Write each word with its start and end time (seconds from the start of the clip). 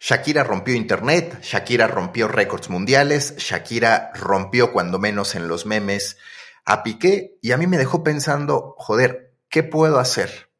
Shakira 0.00 0.44
rompió 0.44 0.74
internet, 0.74 1.40
Shakira 1.42 1.88
rompió 1.88 2.28
récords 2.28 2.70
mundiales, 2.70 3.36
Shakira 3.36 4.12
rompió 4.14 4.72
cuando 4.72 5.00
menos 5.00 5.34
en 5.34 5.48
los 5.48 5.66
memes 5.66 6.18
a 6.64 6.84
Piqué 6.84 7.38
y 7.42 7.50
a 7.50 7.56
mí 7.56 7.66
me 7.66 7.78
dejó 7.78 8.04
pensando, 8.04 8.76
joder, 8.78 9.34
¿qué 9.48 9.64
puedo 9.64 9.98
hacer 9.98 10.50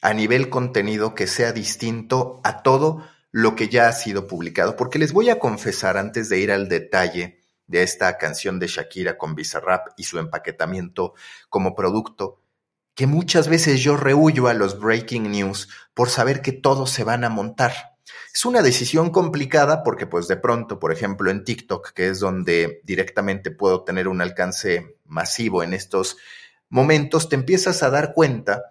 a 0.00 0.14
nivel 0.14 0.50
contenido 0.50 1.14
que 1.14 1.28
sea 1.28 1.52
distinto 1.52 2.40
a 2.42 2.62
todo 2.62 3.04
lo 3.30 3.54
que 3.54 3.68
ya 3.68 3.86
ha 3.86 3.92
sido 3.92 4.26
publicado? 4.26 4.74
Porque 4.76 4.98
les 4.98 5.12
voy 5.12 5.30
a 5.30 5.38
confesar 5.38 5.96
antes 5.96 6.28
de 6.28 6.40
ir 6.40 6.50
al 6.50 6.68
detalle 6.68 7.38
de 7.68 7.82
esta 7.84 8.18
canción 8.18 8.58
de 8.58 8.66
Shakira 8.66 9.16
con 9.16 9.36
Bizarrap 9.36 9.88
y 9.96 10.04
su 10.04 10.18
empaquetamiento 10.18 11.14
como 11.48 11.76
producto, 11.76 12.42
que 12.94 13.06
muchas 13.06 13.46
veces 13.46 13.80
yo 13.80 13.96
rehuyo 13.96 14.48
a 14.48 14.54
los 14.54 14.80
breaking 14.80 15.30
news 15.30 15.68
por 15.94 16.10
saber 16.10 16.42
que 16.42 16.52
todos 16.52 16.90
se 16.90 17.04
van 17.04 17.22
a 17.22 17.28
montar. 17.28 17.97
Es 18.34 18.44
una 18.44 18.62
decisión 18.62 19.10
complicada 19.10 19.82
porque 19.82 20.06
pues 20.06 20.28
de 20.28 20.36
pronto, 20.36 20.78
por 20.78 20.92
ejemplo, 20.92 21.30
en 21.30 21.44
TikTok, 21.44 21.92
que 21.92 22.08
es 22.08 22.20
donde 22.20 22.80
directamente 22.84 23.50
puedo 23.50 23.84
tener 23.84 24.08
un 24.08 24.20
alcance 24.20 24.96
masivo 25.06 25.62
en 25.62 25.74
estos 25.74 26.16
momentos, 26.68 27.28
te 27.28 27.36
empiezas 27.36 27.82
a 27.82 27.90
dar 27.90 28.12
cuenta 28.12 28.62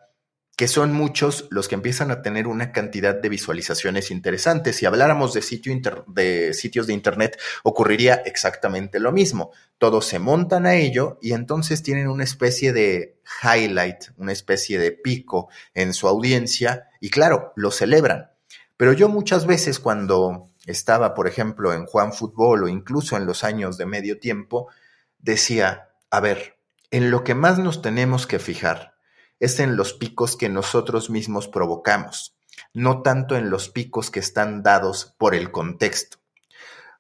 que 0.58 0.68
son 0.68 0.92
muchos 0.92 1.46
los 1.52 1.68
que 1.68 1.76
empiezan 1.76 2.10
a 2.10 2.24
tener 2.24 2.48
una 2.48 2.72
cantidad 2.72 3.14
de 3.14 3.30
visualizaciones 3.30 4.10
interesantes. 4.10 4.76
Si 4.76 4.88
habláramos 4.88 5.36
de, 5.36 5.44
sitio 5.44 5.72
de 6.08 6.52
sitios 6.56 6.88
de 6.88 6.94
Internet, 6.94 7.40
ocurriría 7.62 8.16
exactamente 8.16 9.00
lo 9.00 9.12
mismo. 9.12 9.52
Todos 9.78 10.08
se 10.08 10.18
montan 10.18 10.66
a 10.66 10.74
ello 10.74 11.20
y 11.22 11.34
entonces 11.34 11.84
tienen 11.84 12.08
una 12.08 12.24
especie 12.24 12.74
de 12.74 13.20
highlight, 13.44 14.06
una 14.18 14.32
especie 14.32 14.80
de 14.80 14.92
pico 14.92 15.50
en 15.76 15.94
su 15.94 16.08
audiencia 16.08 16.88
y 17.00 17.12
claro, 17.12 17.54
lo 17.56 17.70
celebran. 17.70 18.32
Pero 18.78 18.94
yo 18.94 19.10
muchas 19.10 19.48
veces 19.48 19.80
cuando 19.80 20.52
estaba, 20.66 21.16
por 21.16 21.28
ejemplo, 21.28 21.74
en 21.74 21.86
Juan 21.86 22.14
Fútbol 22.14 22.64
o 22.64 22.68
incluso 22.68 23.18
en 23.18 23.26
los 23.26 23.44
años 23.44 23.78
de 23.78 23.88
medio 23.88 24.20
tiempo, 24.20 24.70
decía, 25.18 25.90
a 26.12 26.20
ver, 26.20 26.58
en 26.92 27.12
lo 27.12 27.24
que 27.24 27.36
más 27.36 27.58
nos 27.58 27.82
tenemos 27.82 28.28
que 28.28 28.40
fijar 28.40 28.96
es 29.40 29.60
en 29.60 29.76
los 29.76 29.94
picos 29.94 30.38
que 30.38 30.50
nosotros 30.50 31.10
mismos 31.10 31.48
provocamos, 31.48 32.36
no 32.74 33.02
tanto 33.02 33.36
en 33.36 33.50
los 33.50 33.70
picos 33.70 34.10
que 34.10 34.20
están 34.20 34.64
dados 34.64 35.16
por 35.18 35.36
el 35.36 35.52
contexto. 35.52 36.17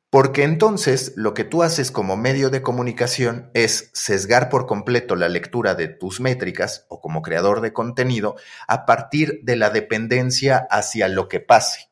Porque 0.09 0.43
entonces 0.43 1.13
lo 1.17 1.33
que 1.33 1.43
tú 1.43 1.63
haces 1.63 1.91
como 1.91 2.15
medio 2.15 2.49
de 2.49 2.61
comunicación 2.61 3.51
es 3.53 3.91
sesgar 3.93 4.47
por 4.49 4.65
completo 4.65 5.17
la 5.17 5.27
lectura 5.27 5.75
de 5.75 5.89
tus 5.89 6.21
métricas 6.21 6.85
o 6.87 7.01
como 7.01 7.21
creador 7.21 7.59
de 7.59 7.73
contenido 7.73 8.35
a 8.67 8.85
partir 8.85 9.41
de 9.43 9.57
la 9.57 9.69
dependencia 9.69 10.65
hacia 10.69 11.09
lo 11.09 11.27
que 11.27 11.41
pase. 11.41 11.89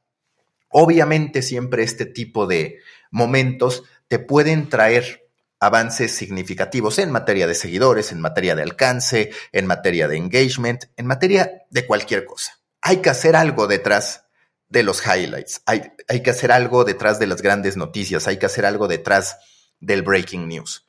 Obviamente 0.69 1.41
siempre 1.41 1.83
este 1.83 2.05
tipo 2.05 2.47
de 2.47 2.79
momentos 3.11 3.83
te 4.07 4.19
pueden 4.19 4.69
traer 4.69 5.29
avances 5.59 6.11
significativos 6.11 6.99
en 6.99 7.11
materia 7.11 7.47
de 7.47 7.55
seguidores, 7.55 8.11
en 8.11 8.21
materia 8.21 8.55
de 8.55 8.63
alcance, 8.63 9.31
en 9.51 9.65
materia 9.65 10.07
de 10.07 10.17
engagement, 10.17 10.85
en 10.95 11.05
materia 11.05 11.63
de 11.69 11.85
cualquier 11.85 12.25
cosa. 12.25 12.59
Hay 12.81 12.97
que 12.97 13.09
hacer 13.09 13.35
algo 13.35 13.67
detrás 13.67 14.24
de 14.69 14.83
los 14.83 15.01
highlights. 15.05 15.61
Hay, 15.65 15.91
hay 16.07 16.23
que 16.23 16.29
hacer 16.31 16.51
algo 16.51 16.83
detrás 16.83 17.19
de 17.19 17.27
las 17.27 17.41
grandes 17.41 17.77
noticias, 17.77 18.27
hay 18.27 18.37
que 18.37 18.45
hacer 18.45 18.65
algo 18.65 18.87
detrás 18.87 19.37
del 19.79 20.01
breaking 20.01 20.47
news. 20.47 20.87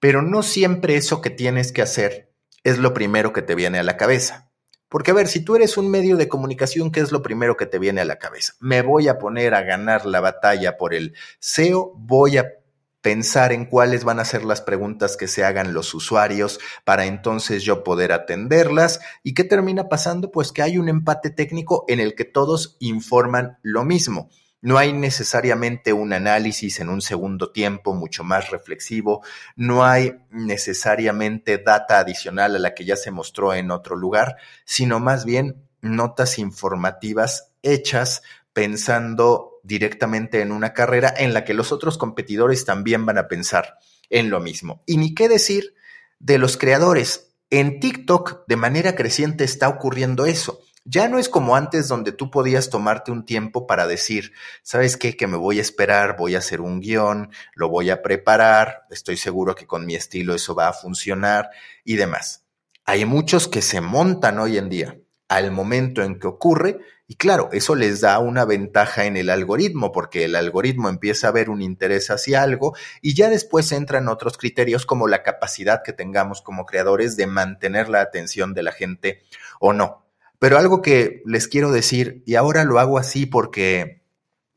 Pero 0.00 0.22
no 0.22 0.42
siempre 0.42 0.96
eso 0.96 1.20
que 1.20 1.30
tienes 1.30 1.72
que 1.72 1.82
hacer 1.82 2.32
es 2.64 2.78
lo 2.78 2.94
primero 2.94 3.32
que 3.32 3.42
te 3.42 3.54
viene 3.54 3.78
a 3.78 3.82
la 3.84 3.96
cabeza. 3.96 4.50
Porque 4.88 5.12
a 5.12 5.14
ver, 5.14 5.26
si 5.26 5.40
tú 5.40 5.56
eres 5.56 5.78
un 5.78 5.90
medio 5.90 6.16
de 6.16 6.28
comunicación, 6.28 6.92
¿qué 6.92 7.00
es 7.00 7.12
lo 7.12 7.22
primero 7.22 7.56
que 7.56 7.64
te 7.64 7.78
viene 7.78 8.02
a 8.02 8.04
la 8.04 8.18
cabeza? 8.18 8.54
Me 8.60 8.82
voy 8.82 9.08
a 9.08 9.18
poner 9.18 9.54
a 9.54 9.62
ganar 9.62 10.04
la 10.04 10.20
batalla 10.20 10.76
por 10.76 10.92
el 10.92 11.14
SEO, 11.38 11.94
voy 11.96 12.36
a 12.36 12.61
pensar 13.02 13.52
en 13.52 13.66
cuáles 13.66 14.04
van 14.04 14.20
a 14.20 14.24
ser 14.24 14.44
las 14.44 14.62
preguntas 14.62 15.16
que 15.16 15.28
se 15.28 15.44
hagan 15.44 15.74
los 15.74 15.92
usuarios 15.92 16.60
para 16.84 17.04
entonces 17.04 17.64
yo 17.64 17.84
poder 17.84 18.12
atenderlas. 18.12 19.00
¿Y 19.22 19.34
qué 19.34 19.44
termina 19.44 19.88
pasando? 19.88 20.30
Pues 20.30 20.52
que 20.52 20.62
hay 20.62 20.78
un 20.78 20.88
empate 20.88 21.30
técnico 21.30 21.84
en 21.88 22.00
el 22.00 22.14
que 22.14 22.24
todos 22.24 22.76
informan 22.78 23.58
lo 23.62 23.84
mismo. 23.84 24.30
No 24.64 24.78
hay 24.78 24.92
necesariamente 24.92 25.92
un 25.92 26.12
análisis 26.12 26.78
en 26.78 26.88
un 26.88 27.02
segundo 27.02 27.50
tiempo 27.50 27.94
mucho 27.94 28.22
más 28.22 28.50
reflexivo, 28.50 29.24
no 29.56 29.84
hay 29.84 30.20
necesariamente 30.30 31.58
data 31.58 31.98
adicional 31.98 32.54
a 32.54 32.60
la 32.60 32.72
que 32.72 32.84
ya 32.84 32.94
se 32.94 33.10
mostró 33.10 33.54
en 33.54 33.72
otro 33.72 33.96
lugar, 33.96 34.36
sino 34.64 35.00
más 35.00 35.24
bien 35.24 35.68
notas 35.80 36.38
informativas 36.38 37.50
hechas 37.62 38.22
pensando 38.52 39.51
directamente 39.62 40.40
en 40.40 40.52
una 40.52 40.72
carrera 40.72 41.12
en 41.16 41.34
la 41.34 41.44
que 41.44 41.54
los 41.54 41.72
otros 41.72 41.98
competidores 41.98 42.64
también 42.64 43.06
van 43.06 43.18
a 43.18 43.28
pensar 43.28 43.78
en 44.10 44.30
lo 44.30 44.40
mismo. 44.40 44.82
Y 44.86 44.96
ni 44.96 45.14
qué 45.14 45.28
decir 45.28 45.74
de 46.18 46.38
los 46.38 46.56
creadores. 46.56 47.34
En 47.50 47.80
TikTok 47.80 48.46
de 48.46 48.56
manera 48.56 48.94
creciente 48.94 49.44
está 49.44 49.68
ocurriendo 49.68 50.24
eso. 50.24 50.60
Ya 50.84 51.06
no 51.08 51.18
es 51.18 51.28
como 51.28 51.54
antes 51.54 51.86
donde 51.86 52.10
tú 52.10 52.30
podías 52.30 52.70
tomarte 52.70 53.12
un 53.12 53.24
tiempo 53.24 53.66
para 53.66 53.86
decir, 53.86 54.32
¿sabes 54.62 54.96
qué? 54.96 55.16
Que 55.16 55.28
me 55.28 55.36
voy 55.36 55.58
a 55.58 55.62
esperar, 55.62 56.16
voy 56.16 56.34
a 56.34 56.38
hacer 56.38 56.60
un 56.60 56.80
guion, 56.80 57.30
lo 57.54 57.68
voy 57.68 57.90
a 57.90 58.02
preparar, 58.02 58.86
estoy 58.90 59.16
seguro 59.16 59.54
que 59.54 59.66
con 59.66 59.86
mi 59.86 59.94
estilo 59.94 60.34
eso 60.34 60.56
va 60.56 60.68
a 60.68 60.72
funcionar 60.72 61.50
y 61.84 61.96
demás. 61.96 62.44
Hay 62.84 63.04
muchos 63.04 63.46
que 63.46 63.62
se 63.62 63.80
montan 63.80 64.40
hoy 64.40 64.58
en 64.58 64.68
día 64.68 64.98
al 65.28 65.52
momento 65.52 66.02
en 66.02 66.18
que 66.18 66.26
ocurre 66.26 66.80
y 67.12 67.14
claro, 67.16 67.50
eso 67.52 67.74
les 67.74 68.00
da 68.00 68.18
una 68.20 68.46
ventaja 68.46 69.04
en 69.04 69.18
el 69.18 69.28
algoritmo, 69.28 69.92
porque 69.92 70.24
el 70.24 70.34
algoritmo 70.34 70.88
empieza 70.88 71.28
a 71.28 71.30
ver 71.30 71.50
un 71.50 71.60
interés 71.60 72.10
hacia 72.10 72.42
algo 72.42 72.74
y 73.02 73.12
ya 73.12 73.28
después 73.28 73.70
entran 73.72 74.08
otros 74.08 74.38
criterios 74.38 74.86
como 74.86 75.06
la 75.06 75.22
capacidad 75.22 75.82
que 75.84 75.92
tengamos 75.92 76.40
como 76.40 76.64
creadores 76.64 77.14
de 77.18 77.26
mantener 77.26 77.90
la 77.90 78.00
atención 78.00 78.54
de 78.54 78.62
la 78.62 78.72
gente 78.72 79.20
o 79.60 79.74
no. 79.74 80.06
Pero 80.38 80.56
algo 80.56 80.80
que 80.80 81.20
les 81.26 81.48
quiero 81.48 81.70
decir, 81.70 82.22
y 82.24 82.36
ahora 82.36 82.64
lo 82.64 82.78
hago 82.78 82.96
así 82.96 83.26
porque 83.26 84.02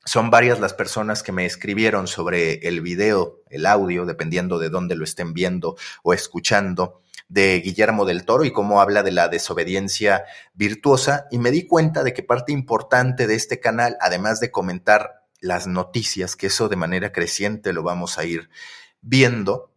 son 0.06 0.30
varias 0.30 0.62
las 0.62 0.74
personas 0.74 1.24
que 1.24 1.34
me 1.34 1.46
escribieron 1.46 2.08
sobre 2.08 2.66
el 2.70 2.80
video, 2.80 3.42
el 3.50 3.66
audio, 3.66 4.06
dependiendo 4.06 4.60
de 4.60 4.70
dónde 4.70 4.96
lo 4.96 5.04
estén 5.04 5.34
viendo 5.34 5.76
o 6.04 6.14
escuchando 6.14 7.02
de 7.28 7.60
Guillermo 7.60 8.06
del 8.06 8.26
Toro 8.26 8.46
y 8.46 8.52
cómo 8.52 8.82
habla 8.82 9.04
de 9.04 9.12
la 9.12 9.28
desobediencia 9.28 10.26
virtuosa 10.54 11.28
y 11.32 11.40
me 11.40 11.52
di 11.52 11.66
cuenta 11.66 12.04
de 12.04 12.14
que 12.14 12.24
parte 12.24 12.52
importante 12.52 13.28
de 13.28 13.36
este 13.36 13.60
canal, 13.60 13.98
además 14.00 14.40
de 14.40 14.52
comentar 14.52 15.24
las 15.40 15.68
noticias, 15.68 16.36
que 16.36 16.48
eso 16.48 16.70
de 16.70 16.76
manera 16.76 17.12
creciente 17.12 17.74
lo 17.74 17.84
vamos 17.84 18.18
a 18.18 18.26
ir 18.26 18.50
viendo, 19.02 19.72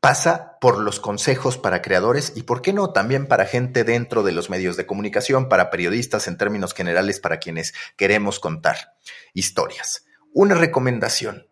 pasa 0.00 0.58
por 0.60 0.78
los 0.78 0.98
consejos 0.98 1.58
para 1.58 1.80
creadores 1.80 2.32
y, 2.34 2.42
¿por 2.42 2.60
qué 2.60 2.72
no?, 2.72 2.92
también 2.92 3.26
para 3.26 3.46
gente 3.46 3.84
dentro 3.84 4.22
de 4.22 4.32
los 4.32 4.50
medios 4.50 4.76
de 4.76 4.86
comunicación, 4.86 5.48
para 5.48 5.70
periodistas 5.70 6.26
en 6.26 6.36
términos 6.36 6.74
generales, 6.74 7.20
para 7.20 7.38
quienes 7.38 7.72
queremos 7.96 8.40
contar 8.40 8.96
historias. 9.32 10.04
Una 10.32 10.54
recomendación. 10.54 11.46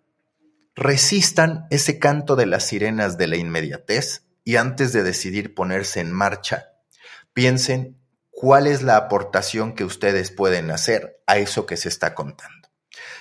Resistan 0.74 1.66
ese 1.70 1.98
canto 1.98 2.34
de 2.34 2.46
las 2.46 2.64
sirenas 2.64 3.18
de 3.18 3.28
la 3.28 3.36
inmediatez 3.36 4.24
y 4.50 4.56
antes 4.56 4.92
de 4.92 5.04
decidir 5.04 5.54
ponerse 5.54 6.00
en 6.00 6.10
marcha, 6.10 6.72
piensen 7.32 8.00
cuál 8.30 8.66
es 8.66 8.82
la 8.82 8.96
aportación 8.96 9.76
que 9.76 9.84
ustedes 9.84 10.32
pueden 10.32 10.72
hacer 10.72 11.22
a 11.28 11.38
eso 11.38 11.66
que 11.66 11.76
se 11.76 11.88
está 11.88 12.16
contando. 12.16 12.68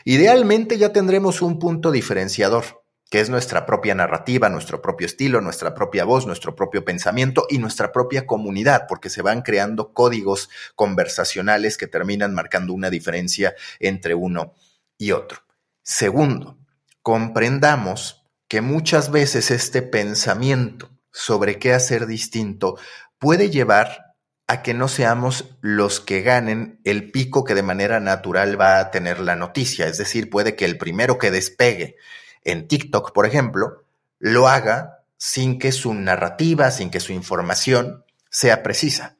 Idealmente 0.05 0.79
ya 0.79 0.91
tendremos 0.91 1.43
un 1.43 1.59
punto 1.59 1.91
diferenciador, 1.91 2.83
que 3.11 3.19
es 3.19 3.29
nuestra 3.29 3.67
propia 3.67 3.93
narrativa, 3.93 4.49
nuestro 4.49 4.81
propio 4.81 5.05
estilo, 5.05 5.39
nuestra 5.39 5.75
propia 5.75 6.03
voz, 6.03 6.25
nuestro 6.25 6.55
propio 6.55 6.83
pensamiento 6.83 7.45
y 7.47 7.59
nuestra 7.59 7.91
propia 7.91 8.25
comunidad, 8.25 8.87
porque 8.89 9.11
se 9.11 9.21
van 9.21 9.43
creando 9.43 9.93
códigos 9.93 10.49
conversacionales 10.73 11.77
que 11.77 11.85
terminan 11.85 12.33
marcando 12.33 12.73
una 12.73 12.89
diferencia 12.89 13.53
entre 13.79 14.15
uno 14.15 14.55
y 14.97 15.11
otro. 15.11 15.41
Segundo, 15.83 16.57
comprendamos 17.03 18.25
que 18.47 18.61
muchas 18.61 19.11
veces 19.11 19.51
este 19.51 19.83
pensamiento 19.83 20.89
sobre 21.11 21.59
qué 21.59 21.73
hacer 21.73 22.05
distinto 22.05 22.77
puede 23.17 23.49
llevar 23.49 24.15
a 24.47 24.63
que 24.63 24.73
no 24.73 24.87
seamos 24.87 25.57
los 25.61 25.99
que 25.99 26.21
ganen 26.23 26.79
el 26.83 27.11
pico 27.11 27.43
que 27.43 27.53
de 27.53 27.61
manera 27.61 27.99
natural 27.99 28.59
va 28.59 28.79
a 28.79 28.89
tener 28.89 29.19
la 29.19 29.35
noticia. 29.35 29.85
Es 29.85 29.99
decir, 29.99 30.29
puede 30.31 30.55
que 30.55 30.65
el 30.65 30.79
primero 30.79 31.19
que 31.19 31.29
despegue 31.29 31.97
en 32.43 32.67
TikTok, 32.67 33.11
por 33.13 33.27
ejemplo, 33.27 33.85
lo 34.17 34.47
haga 34.47 35.03
sin 35.17 35.59
que 35.59 35.71
su 35.71 35.93
narrativa, 35.93 36.71
sin 36.71 36.89
que 36.89 36.99
su 36.99 37.13
información 37.13 38.03
sea 38.31 38.63
precisa. 38.63 39.17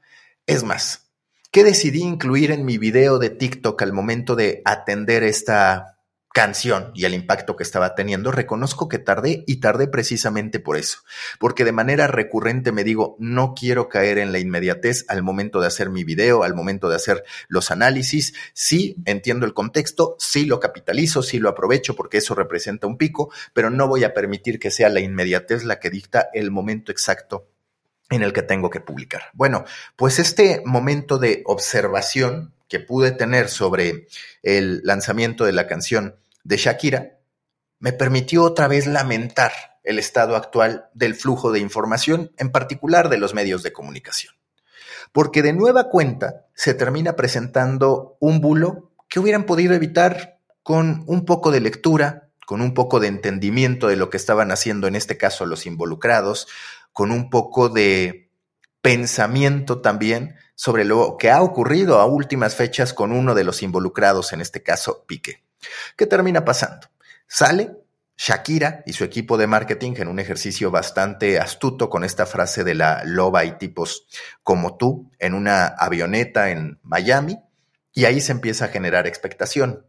Es 0.48 0.64
más, 0.64 1.12
¿qué 1.52 1.64
decidí 1.64 2.02
incluir 2.02 2.50
en 2.52 2.66
mi 2.66 2.80
video 2.80 3.20
de 3.20 3.30
TikTok 3.30 3.80
al 3.84 3.94
momento 3.94 4.36
de 4.36 4.64
atender 4.66 5.24
esta 5.24 5.99
canción 6.40 6.92
y 6.96 7.04
el 7.04 7.14
impacto 7.14 7.58
que 7.58 7.64
estaba 7.64 7.96
teniendo, 7.96 8.32
reconozco 8.32 8.88
que 8.88 8.98
tardé 8.98 9.44
y 9.46 9.58
tardé 9.58 9.90
precisamente 9.90 10.62
por 10.62 10.78
eso, 10.78 11.00
porque 11.38 11.66
de 11.66 11.74
manera 11.74 12.08
recurrente 12.08 12.72
me 12.72 12.86
digo, 12.86 13.18
no 13.20 13.54
quiero 13.54 13.90
caer 13.90 14.20
en 14.20 14.32
la 14.32 14.40
inmediatez 14.40 15.04
al 15.10 15.22
momento 15.22 15.60
de 15.60 15.68
hacer 15.68 15.90
mi 15.90 16.06
video, 16.06 16.44
al 16.44 16.56
momento 16.56 16.88
de 16.88 16.96
hacer 16.96 17.26
los 17.50 17.72
análisis, 17.72 18.34
sí 18.54 18.96
entiendo 19.04 19.46
el 19.46 19.54
contexto, 19.54 20.16
sí 20.18 20.46
lo 20.46 20.62
capitalizo, 20.62 21.24
sí 21.24 21.40
lo 21.40 21.50
aprovecho 21.50 21.94
porque 21.98 22.20
eso 22.20 22.36
representa 22.36 22.88
un 22.88 22.98
pico, 22.98 23.34
pero 23.52 23.70
no 23.70 23.90
voy 23.90 24.06
a 24.06 24.14
permitir 24.14 24.60
que 24.60 24.72
sea 24.72 24.88
la 24.88 25.02
inmediatez 25.02 25.66
la 25.66 25.82
que 25.82 25.90
dicta 25.90 26.30
el 26.34 26.52
momento 26.52 26.94
exacto 26.94 27.50
en 28.10 28.24
el 28.24 28.32
que 28.32 28.44
tengo 28.44 28.70
que 28.70 28.80
publicar. 28.80 29.24
Bueno, 29.34 29.66
pues 29.98 30.20
este 30.20 30.62
momento 30.64 31.18
de 31.18 31.42
observación 31.46 32.54
que 32.70 32.80
pude 32.80 33.12
tener 33.12 33.50
sobre 33.50 34.08
el 34.42 34.80
lanzamiento 34.86 35.44
de 35.44 35.52
la 35.52 35.68
canción 35.68 36.16
de 36.44 36.58
Shakira, 36.58 37.20
me 37.80 37.94
permitió 37.94 38.44
otra 38.44 38.68
vez 38.68 38.88
lamentar 38.88 39.52
el 39.84 40.00
estado 40.00 40.36
actual 40.36 40.90
del 40.94 41.16
flujo 41.16 41.52
de 41.52 41.60
información, 41.60 42.32
en 42.38 42.52
particular 42.52 43.10
de 43.10 43.18
los 43.18 43.34
medios 43.34 43.64
de 43.64 43.74
comunicación. 43.74 44.34
Porque 45.12 45.42
de 45.42 45.54
nueva 45.54 45.90
cuenta 45.90 46.46
se 46.54 46.74
termina 46.74 47.16
presentando 47.16 48.18
un 48.20 48.42
bulo 48.42 48.92
que 49.08 49.20
hubieran 49.20 49.46
podido 49.46 49.74
evitar 49.74 50.40
con 50.62 51.04
un 51.08 51.26
poco 51.26 51.52
de 51.52 51.62
lectura, 51.62 52.30
con 52.46 52.62
un 52.62 52.74
poco 52.74 53.00
de 53.00 53.08
entendimiento 53.08 53.88
de 53.88 53.96
lo 53.96 54.10
que 54.10 54.18
estaban 54.18 54.52
haciendo 54.52 54.88
en 54.88 54.96
este 54.96 55.18
caso 55.18 55.46
los 55.46 55.66
involucrados, 55.66 56.48
con 56.94 57.12
un 57.12 57.30
poco 57.30 57.70
de 57.70 58.30
pensamiento 58.82 59.82
también 59.82 60.36
sobre 60.56 60.84
lo 60.84 61.18
que 61.18 61.32
ha 61.32 61.42
ocurrido 61.42 62.00
a 62.00 62.06
últimas 62.06 62.56
fechas 62.56 62.94
con 62.94 63.12
uno 63.12 63.34
de 63.34 63.44
los 63.44 63.64
involucrados, 63.64 64.34
en 64.34 64.42
este 64.42 64.62
caso 64.62 65.06
Pique. 65.08 65.49
¿Qué 65.96 66.06
termina 66.06 66.46
pasando? 66.46 66.88
Sale 67.28 67.78
Shakira 68.18 68.84
y 68.86 68.94
su 68.94 69.06
equipo 69.06 69.38
de 69.38 69.48
marketing 69.48 69.94
en 69.98 70.10
un 70.10 70.20
ejercicio 70.20 70.72
bastante 70.72 71.40
astuto 71.40 71.90
con 71.90 72.04
esta 72.04 72.26
frase 72.26 72.66
de 72.66 72.76
la 72.76 73.04
loba 73.06 73.46
y 73.46 73.58
tipos 73.58 74.08
como 74.44 74.76
tú 74.76 75.10
en 75.20 75.34
una 75.34 75.68
avioneta 75.68 76.50
en 76.50 76.80
Miami 76.84 77.40
y 77.94 78.06
ahí 78.06 78.20
se 78.20 78.34
empieza 78.34 78.66
a 78.66 78.70
generar 78.70 79.08
expectación. 79.08 79.86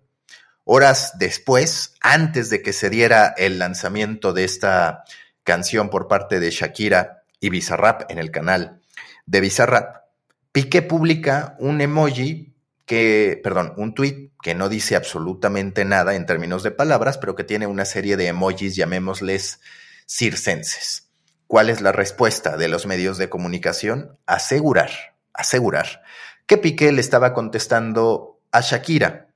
Horas 0.64 1.14
después, 1.18 1.94
antes 2.00 2.50
de 2.50 2.62
que 2.62 2.72
se 2.72 2.88
diera 2.88 3.34
el 3.36 3.58
lanzamiento 3.58 4.32
de 4.32 4.44
esta 4.44 5.02
canción 5.42 5.90
por 5.90 6.06
parte 6.06 6.38
de 6.38 6.50
Shakira 6.52 7.24
y 7.40 7.50
Bizarrap 7.50 8.10
en 8.10 8.18
el 8.18 8.30
canal 8.30 8.80
de 9.26 9.40
Bizarrap, 9.40 10.04
Piqué 10.52 10.82
publica 10.82 11.56
un 11.58 11.80
emoji 11.80 12.49
que, 12.90 13.40
perdón, 13.40 13.72
un 13.76 13.94
tweet 13.94 14.32
que 14.42 14.56
no 14.56 14.68
dice 14.68 14.96
absolutamente 14.96 15.84
nada 15.84 16.16
en 16.16 16.26
términos 16.26 16.64
de 16.64 16.72
palabras, 16.72 17.18
pero 17.18 17.36
que 17.36 17.44
tiene 17.44 17.68
una 17.68 17.84
serie 17.84 18.16
de 18.16 18.26
emojis, 18.26 18.74
llamémosles 18.74 19.60
circenses. 20.08 21.08
¿Cuál 21.46 21.70
es 21.70 21.82
la 21.82 21.92
respuesta 21.92 22.56
de 22.56 22.66
los 22.66 22.86
medios 22.86 23.16
de 23.16 23.28
comunicación? 23.28 24.18
Asegurar, 24.26 24.90
asegurar 25.32 26.02
que 26.46 26.58
Piqué 26.58 26.90
le 26.90 27.00
estaba 27.00 27.32
contestando 27.32 28.40
a 28.50 28.60
Shakira 28.60 29.28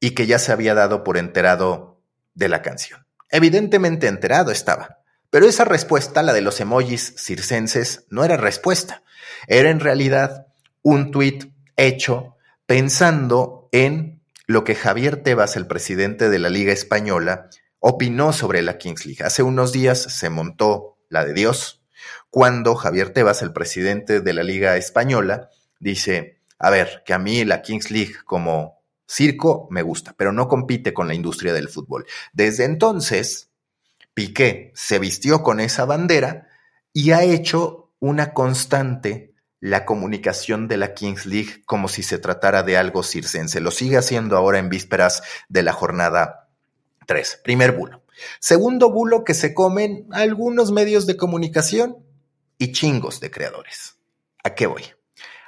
y 0.00 0.10
que 0.10 0.26
ya 0.26 0.40
se 0.40 0.50
había 0.50 0.74
dado 0.74 1.04
por 1.04 1.16
enterado 1.16 2.02
de 2.34 2.48
la 2.48 2.60
canción. 2.60 3.06
Evidentemente 3.30 4.08
enterado 4.08 4.50
estaba, 4.50 4.98
pero 5.30 5.46
esa 5.46 5.64
respuesta, 5.64 6.24
la 6.24 6.32
de 6.32 6.40
los 6.40 6.58
emojis 6.58 7.14
circenses, 7.16 8.06
no 8.10 8.24
era 8.24 8.36
respuesta. 8.36 9.04
Era 9.46 9.70
en 9.70 9.78
realidad 9.78 10.48
un 10.82 11.12
tuit 11.12 11.52
hecho 11.76 12.36
pensando 12.70 13.68
en 13.72 14.22
lo 14.46 14.62
que 14.62 14.76
Javier 14.76 15.24
Tebas, 15.24 15.56
el 15.56 15.66
presidente 15.66 16.30
de 16.30 16.38
la 16.38 16.50
Liga 16.50 16.72
Española, 16.72 17.50
opinó 17.80 18.32
sobre 18.32 18.62
la 18.62 18.78
Kings 18.78 19.06
League. 19.06 19.24
Hace 19.24 19.42
unos 19.42 19.72
días 19.72 20.00
se 20.00 20.30
montó 20.30 20.96
la 21.08 21.24
de 21.24 21.32
Dios, 21.32 21.82
cuando 22.30 22.76
Javier 22.76 23.10
Tebas, 23.10 23.42
el 23.42 23.52
presidente 23.52 24.20
de 24.20 24.32
la 24.32 24.44
Liga 24.44 24.76
Española, 24.76 25.50
dice, 25.80 26.38
a 26.60 26.70
ver, 26.70 27.02
que 27.04 27.12
a 27.12 27.18
mí 27.18 27.44
la 27.44 27.60
Kings 27.60 27.90
League 27.90 28.14
como 28.24 28.84
circo 29.04 29.66
me 29.72 29.82
gusta, 29.82 30.14
pero 30.16 30.30
no 30.30 30.46
compite 30.46 30.94
con 30.94 31.08
la 31.08 31.14
industria 31.14 31.52
del 31.52 31.70
fútbol. 31.70 32.06
Desde 32.32 32.66
entonces, 32.66 33.50
Piqué 34.14 34.70
se 34.76 35.00
vistió 35.00 35.42
con 35.42 35.58
esa 35.58 35.86
bandera 35.86 36.46
y 36.92 37.10
ha 37.10 37.24
hecho 37.24 37.90
una 37.98 38.32
constante 38.32 39.29
la 39.60 39.84
comunicación 39.84 40.68
de 40.68 40.78
la 40.78 40.94
Kings 40.94 41.26
League 41.26 41.62
como 41.66 41.88
si 41.88 42.02
se 42.02 42.18
tratara 42.18 42.62
de 42.62 42.76
algo 42.76 43.02
circense. 43.02 43.60
Lo 43.60 43.70
sigue 43.70 43.98
haciendo 43.98 44.36
ahora 44.36 44.58
en 44.58 44.70
vísperas 44.70 45.22
de 45.48 45.62
la 45.62 45.72
jornada 45.72 46.48
3. 47.06 47.40
Primer 47.44 47.72
bulo. 47.72 48.02
Segundo 48.38 48.90
bulo 48.90 49.24
que 49.24 49.34
se 49.34 49.54
comen 49.54 50.06
algunos 50.12 50.72
medios 50.72 51.06
de 51.06 51.16
comunicación 51.16 51.98
y 52.58 52.72
chingos 52.72 53.20
de 53.20 53.30
creadores. 53.30 53.96
¿A 54.42 54.54
qué 54.54 54.66
voy? 54.66 54.84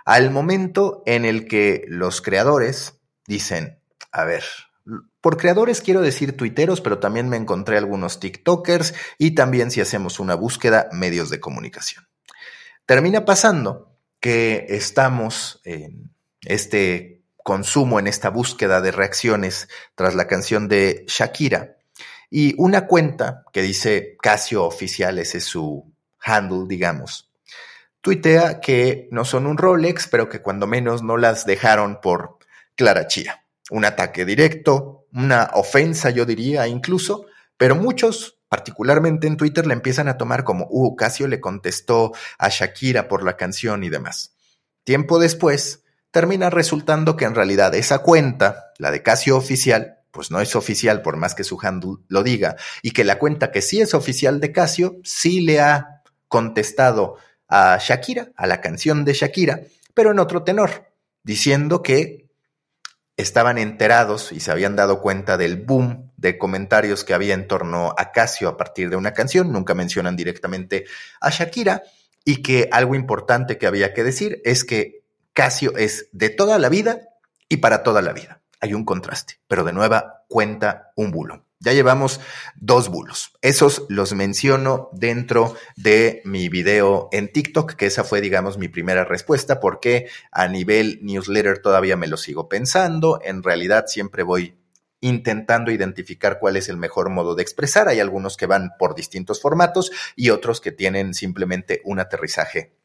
Al 0.04 0.30
momento 0.30 1.02
en 1.06 1.24
el 1.24 1.46
que 1.46 1.84
los 1.88 2.20
creadores 2.22 2.98
dicen, 3.26 3.78
a 4.10 4.24
ver, 4.24 4.42
por 5.20 5.36
creadores 5.36 5.80
quiero 5.80 6.00
decir 6.00 6.36
tuiteros, 6.36 6.80
pero 6.80 6.98
también 6.98 7.28
me 7.28 7.36
encontré 7.36 7.78
algunos 7.78 8.18
TikTokers 8.18 8.94
y 9.18 9.32
también 9.32 9.70
si 9.70 9.80
hacemos 9.80 10.18
una 10.18 10.34
búsqueda, 10.34 10.88
medios 10.92 11.30
de 11.30 11.40
comunicación. 11.40 12.08
Termina 12.84 13.24
pasando 13.24 13.91
que 14.22 14.66
estamos 14.68 15.60
en 15.64 16.14
este 16.42 17.24
consumo, 17.42 17.98
en 17.98 18.06
esta 18.06 18.30
búsqueda 18.30 18.80
de 18.80 18.92
reacciones 18.92 19.68
tras 19.96 20.14
la 20.14 20.28
canción 20.28 20.68
de 20.68 21.04
Shakira. 21.08 21.76
Y 22.30 22.54
una 22.56 22.86
cuenta 22.86 23.44
que 23.52 23.62
dice 23.62 24.16
Casio 24.22 24.64
Oficial, 24.64 25.18
ese 25.18 25.38
es 25.38 25.44
su 25.44 25.92
handle, 26.20 26.66
digamos, 26.68 27.32
tuitea 28.00 28.60
que 28.60 29.08
no 29.10 29.24
son 29.24 29.44
un 29.44 29.58
Rolex, 29.58 30.06
pero 30.06 30.28
que 30.28 30.40
cuando 30.40 30.68
menos 30.68 31.02
no 31.02 31.16
las 31.16 31.44
dejaron 31.44 32.00
por 32.00 32.38
Clara 32.76 33.08
Chía. 33.08 33.44
Un 33.70 33.84
ataque 33.84 34.24
directo, 34.24 35.06
una 35.12 35.50
ofensa, 35.54 36.10
yo 36.10 36.24
diría 36.24 36.68
incluso, 36.68 37.26
pero 37.56 37.74
muchos, 37.74 38.38
particularmente 38.52 39.26
en 39.28 39.38
Twitter, 39.38 39.66
le 39.66 39.72
empiezan 39.72 40.08
a 40.08 40.18
tomar 40.18 40.44
como, 40.44 40.66
uh, 40.68 40.94
Casio 40.94 41.26
le 41.26 41.40
contestó 41.40 42.12
a 42.36 42.50
Shakira 42.50 43.08
por 43.08 43.24
la 43.24 43.38
canción 43.38 43.82
y 43.82 43.88
demás. 43.88 44.34
Tiempo 44.84 45.18
después, 45.18 45.84
termina 46.10 46.50
resultando 46.50 47.16
que 47.16 47.24
en 47.24 47.34
realidad 47.34 47.74
esa 47.74 48.00
cuenta, 48.00 48.74
la 48.76 48.90
de 48.90 49.02
Casio 49.02 49.38
oficial, 49.38 50.00
pues 50.10 50.30
no 50.30 50.38
es 50.42 50.54
oficial 50.54 51.00
por 51.00 51.16
más 51.16 51.34
que 51.34 51.44
su 51.44 51.58
handle 51.62 52.04
lo 52.08 52.22
diga, 52.22 52.56
y 52.82 52.90
que 52.90 53.04
la 53.04 53.18
cuenta 53.18 53.52
que 53.52 53.62
sí 53.62 53.80
es 53.80 53.94
oficial 53.94 54.38
de 54.38 54.52
Casio, 54.52 54.96
sí 55.02 55.40
le 55.40 55.62
ha 55.62 56.02
contestado 56.28 57.16
a 57.48 57.78
Shakira, 57.80 58.32
a 58.36 58.46
la 58.46 58.60
canción 58.60 59.06
de 59.06 59.14
Shakira, 59.14 59.62
pero 59.94 60.10
en 60.10 60.18
otro 60.18 60.42
tenor, 60.42 60.92
diciendo 61.22 61.82
que 61.82 62.28
estaban 63.16 63.56
enterados 63.56 64.30
y 64.30 64.40
se 64.40 64.52
habían 64.52 64.76
dado 64.76 65.00
cuenta 65.00 65.38
del 65.38 65.56
boom 65.56 66.11
de 66.22 66.38
comentarios 66.38 67.02
que 67.04 67.14
había 67.14 67.34
en 67.34 67.48
torno 67.48 67.94
a 67.98 68.12
Casio 68.12 68.48
a 68.48 68.56
partir 68.56 68.88
de 68.88 68.96
una 68.96 69.12
canción, 69.12 69.52
nunca 69.52 69.74
mencionan 69.74 70.14
directamente 70.14 70.84
a 71.20 71.30
Shakira, 71.30 71.82
y 72.24 72.42
que 72.42 72.68
algo 72.70 72.94
importante 72.94 73.58
que 73.58 73.66
había 73.66 73.92
que 73.92 74.04
decir 74.04 74.40
es 74.44 74.64
que 74.64 75.02
Casio 75.32 75.76
es 75.76 76.08
de 76.12 76.30
toda 76.30 76.60
la 76.60 76.68
vida 76.68 77.00
y 77.48 77.56
para 77.56 77.82
toda 77.82 78.00
la 78.02 78.12
vida. 78.12 78.40
Hay 78.60 78.72
un 78.72 78.84
contraste, 78.84 79.40
pero 79.48 79.64
de 79.64 79.72
nueva 79.72 80.24
cuenta 80.28 80.92
un 80.94 81.10
bulo. 81.10 81.44
Ya 81.58 81.72
llevamos 81.72 82.20
dos 82.54 82.88
bulos. 82.88 83.32
Esos 83.40 83.84
los 83.88 84.14
menciono 84.14 84.90
dentro 84.92 85.56
de 85.74 86.22
mi 86.24 86.48
video 86.48 87.08
en 87.10 87.32
TikTok, 87.32 87.74
que 87.74 87.86
esa 87.86 88.04
fue, 88.04 88.20
digamos, 88.20 88.58
mi 88.58 88.68
primera 88.68 89.04
respuesta, 89.04 89.58
porque 89.58 90.08
a 90.30 90.46
nivel 90.46 91.00
newsletter 91.02 91.58
todavía 91.58 91.96
me 91.96 92.06
lo 92.06 92.16
sigo 92.16 92.48
pensando. 92.48 93.20
En 93.24 93.42
realidad 93.42 93.86
siempre 93.88 94.22
voy 94.22 94.61
intentando 95.02 95.70
identificar 95.70 96.38
cuál 96.38 96.56
es 96.56 96.70
el 96.70 96.78
mejor 96.78 97.10
modo 97.10 97.34
de 97.34 97.42
expresar. 97.42 97.88
Hay 97.88 98.00
algunos 98.00 98.38
que 98.38 98.46
van 98.46 98.70
por 98.78 98.94
distintos 98.94 99.42
formatos 99.42 99.90
y 100.16 100.30
otros 100.30 100.60
que 100.60 100.72
tienen 100.72 101.12
simplemente 101.12 101.82
un 101.84 102.00
aterrizaje 102.00 102.78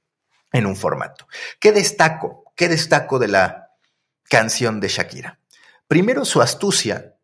en 0.51 0.65
un 0.65 0.75
formato. 0.75 1.27
¿Qué 1.59 1.71
destaco? 1.71 2.43
¿Qué 2.55 2.67
destaco 2.67 3.19
de 3.19 3.29
la 3.29 3.71
canción 4.29 4.79
de 4.79 4.89
Shakira? 4.89 5.39
Primero, 5.87 6.25
su 6.25 6.41
astucia 6.41 7.15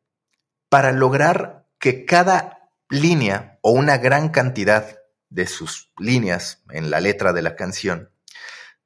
para 0.70 0.92
lograr 0.92 1.68
que 1.80 2.06
cada 2.06 2.70
línea 2.90 3.60
o 3.62 3.72
una 3.72 3.98
gran 3.98 4.30
cantidad 4.30 5.00
de 5.30 5.48
sus 5.48 5.92
líneas 5.98 6.64
en 6.70 6.92
la 6.92 7.02
letra 7.02 7.34
de 7.34 7.42
la 7.42 7.56
canción 7.56 8.12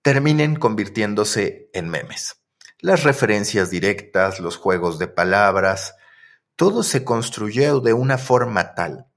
terminen 0.01 0.55
convirtiéndose 0.55 1.69
en 1.73 1.89
memes. 1.89 2.37
Las 2.79 3.03
referencias 3.03 3.71
directas, 3.71 4.39
los 4.39 4.57
juegos 4.57 4.99
de 4.99 5.07
palabras, 5.07 5.95
todo 6.55 6.83
se 6.83 7.03
construyó 7.03 7.79
de 7.79 7.93
una 7.93 8.19
forma 8.19 8.75
tal 8.75 9.07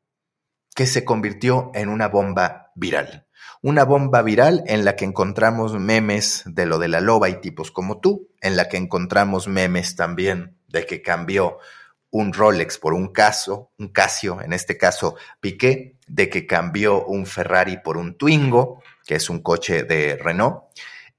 que 0.75 0.87
se 0.87 1.05
convirtió 1.05 1.71
en 1.75 1.91
una 1.91 2.09
bomba 2.09 2.73
viral. 2.75 3.27
Una 3.61 3.85
bomba 3.85 4.23
viral 4.23 4.65
en 4.67 4.87
la 4.87 4.97
que 4.97 5.05
encontramos 5.05 5.79
memes 5.79 6.43
de 6.47 6.65
lo 6.65 6.79
de 6.79 6.89
la 6.89 7.03
loba 7.03 7.29
y 7.29 7.43
tipos 7.43 7.71
como 7.71 8.01
tú, 8.01 8.31
en 8.41 8.57
la 8.57 8.69
que 8.71 8.79
encontramos 8.79 9.47
memes 9.47 9.95
también 9.95 10.57
de 10.69 10.87
que 10.87 11.03
cambió 11.03 11.59
un 12.11 12.33
Rolex 12.33 12.79
por 12.79 12.95
un 12.95 13.13
caso, 13.13 13.73
un 13.79 13.89
Casio, 13.89 14.41
en 14.41 14.55
este 14.55 14.79
caso 14.79 15.17
Piqué, 15.41 15.99
de 16.07 16.31
que 16.31 16.47
cambió 16.47 17.05
un 17.05 17.27
Ferrari 17.27 17.77
por 17.83 17.99
un 17.99 18.17
Twingo, 18.17 18.83
que 19.05 19.17
es 19.17 19.29
un 19.29 19.43
coche 19.43 19.83
de 19.83 20.17
Renault, 20.17 20.63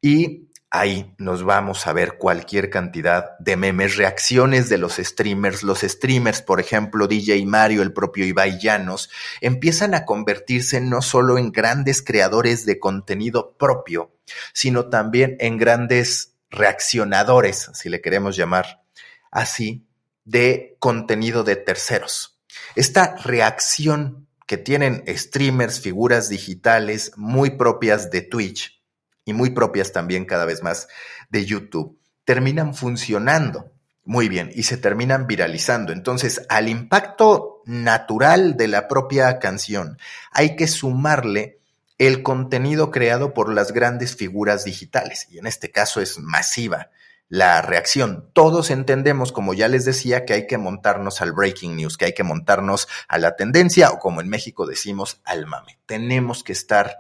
y 0.02 0.51
ahí 0.72 1.14
nos 1.18 1.44
vamos 1.44 1.86
a 1.86 1.94
ver 1.94 2.18
cualquier 2.18 2.70
cantidad 2.70 3.38
de 3.40 3.58
memes, 3.58 3.98
reacciones 3.98 4.70
de 4.70 4.78
los 4.78 4.96
streamers. 4.96 5.64
Los 5.64 5.82
streamers, 5.82 6.42
por 6.42 6.62
ejemplo, 6.62 7.08
DJ 7.08 7.46
Mario, 7.46 7.82
el 7.82 7.92
propio 7.92 8.26
Ibai 8.26 8.58
Llanos, 8.58 9.10
empiezan 9.42 9.94
a 9.94 10.06
convertirse 10.06 10.80
no 10.80 11.02
solo 11.02 11.38
en 11.38 11.52
grandes 11.52 12.02
creadores 12.02 12.66
de 12.66 12.80
contenido 12.80 13.56
propio, 13.58 14.16
sino 14.54 14.90
también 14.90 15.36
en 15.40 15.58
grandes 15.58 16.38
reaccionadores, 16.50 17.70
si 17.74 17.90
le 17.90 18.02
queremos 18.02 18.38
llamar 18.38 18.84
así, 19.30 19.86
de 20.24 20.78
contenido 20.80 21.44
de 21.44 21.58
terceros. 21.58 22.40
Esta 22.76 23.18
reacción 23.18 24.28
que 24.48 24.58
tienen 24.58 25.04
streamers, 25.08 25.82
figuras 25.82 26.30
digitales 26.30 27.12
muy 27.18 27.52
propias 27.52 28.10
de 28.10 28.22
Twitch 28.22 28.81
y 29.26 29.34
muy 29.34 29.52
propias 29.52 29.92
también 29.92 30.26
cada 30.26 30.46
vez 30.46 30.64
más 30.64 30.88
de 31.30 31.46
YouTube, 31.46 32.00
terminan 32.26 32.74
funcionando 32.74 33.72
muy 34.04 34.30
bien 34.30 34.52
y 34.54 34.64
se 34.64 34.78
terminan 34.78 35.28
viralizando. 35.28 35.94
Entonces, 35.94 36.46
al 36.50 36.70
impacto 36.70 37.62
natural 37.66 38.58
de 38.58 38.68
la 38.68 38.88
propia 38.88 39.40
canción, 39.40 39.98
hay 40.32 40.56
que 40.56 40.68
sumarle 40.68 41.60
el 41.98 42.24
contenido 42.24 42.90
creado 42.90 43.34
por 43.34 43.54
las 43.54 43.74
grandes 43.74 44.16
figuras 44.16 44.64
digitales, 44.64 45.28
y 45.30 45.38
en 45.38 45.46
este 45.46 45.70
caso 45.70 46.02
es 46.02 46.18
masiva 46.18 46.90
la 47.32 47.62
reacción. 47.62 48.30
Todos 48.34 48.72
entendemos, 48.72 49.32
como 49.32 49.54
ya 49.54 49.70
les 49.70 49.86
decía, 49.86 50.26
que 50.26 50.34
hay 50.34 50.48
que 50.48 50.58
montarnos 50.58 51.22
al 51.22 51.32
breaking 51.32 51.78
news, 51.78 51.98
que 51.98 52.06
hay 52.06 52.14
que 52.14 52.24
montarnos 52.24 52.90
a 53.08 53.20
la 53.20 53.38
tendencia 53.38 53.92
o 53.92 54.00
como 54.00 54.20
en 54.20 54.28
México 54.28 54.66
decimos, 54.66 55.22
al 55.24 55.46
mame. 55.46 55.80
Tenemos 55.86 56.44
que 56.44 56.52
estar 56.52 56.98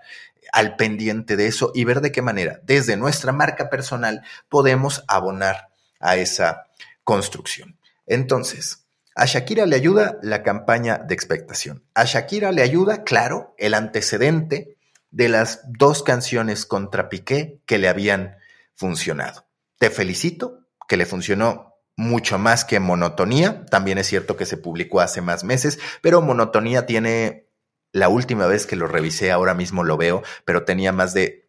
al 0.52 0.76
pendiente 0.76 1.38
de 1.38 1.48
eso 1.48 1.72
y 1.74 1.86
ver 1.86 2.02
de 2.02 2.12
qué 2.12 2.22
manera 2.22 2.60
desde 2.64 2.98
nuestra 2.98 3.32
marca 3.32 3.70
personal 3.70 4.22
podemos 4.50 5.04
abonar 5.08 5.70
a 6.00 6.16
esa 6.18 6.68
construcción. 7.04 7.78
Entonces, 8.06 8.86
a 9.16 9.26
Shakira 9.26 9.66
le 9.66 9.76
ayuda 9.76 10.18
la 10.22 10.44
campaña 10.44 10.98
de 10.98 11.14
expectación. 11.14 11.84
A 11.94 12.06
Shakira 12.06 12.52
le 12.52 12.62
ayuda, 12.62 13.04
claro, 13.04 13.54
el 13.58 13.74
antecedente 13.74 14.78
de 15.12 15.30
las 15.30 15.62
dos 15.66 16.04
canciones 16.04 16.66
contra 16.66 17.10
Piqué 17.10 17.60
que 17.66 17.78
le 17.78 17.90
habían 17.90 18.38
funcionado. 18.76 19.46
Te 19.78 19.90
felicito, 19.90 20.62
que 20.88 20.98
le 20.98 21.06
funcionó 21.06 21.76
mucho 21.98 22.40
más 22.40 22.66
que 22.66 22.80
Monotonía. 22.80 23.66
También 23.66 23.98
es 23.98 24.08
cierto 24.08 24.38
que 24.38 24.46
se 24.46 24.58
publicó 24.58 25.02
hace 25.02 25.22
más 25.22 25.44
meses, 25.44 25.80
pero 26.02 26.22
Monotonía 26.22 26.86
tiene, 26.86 27.48
la 27.92 28.10
última 28.10 28.48
vez 28.48 28.66
que 28.66 28.76
lo 28.76 28.88
revisé, 28.88 29.32
ahora 29.32 29.54
mismo 29.54 29.84
lo 29.84 29.98
veo, 29.98 30.24
pero 30.46 30.64
tenía 30.64 30.92
más 30.92 31.14
de 31.14 31.48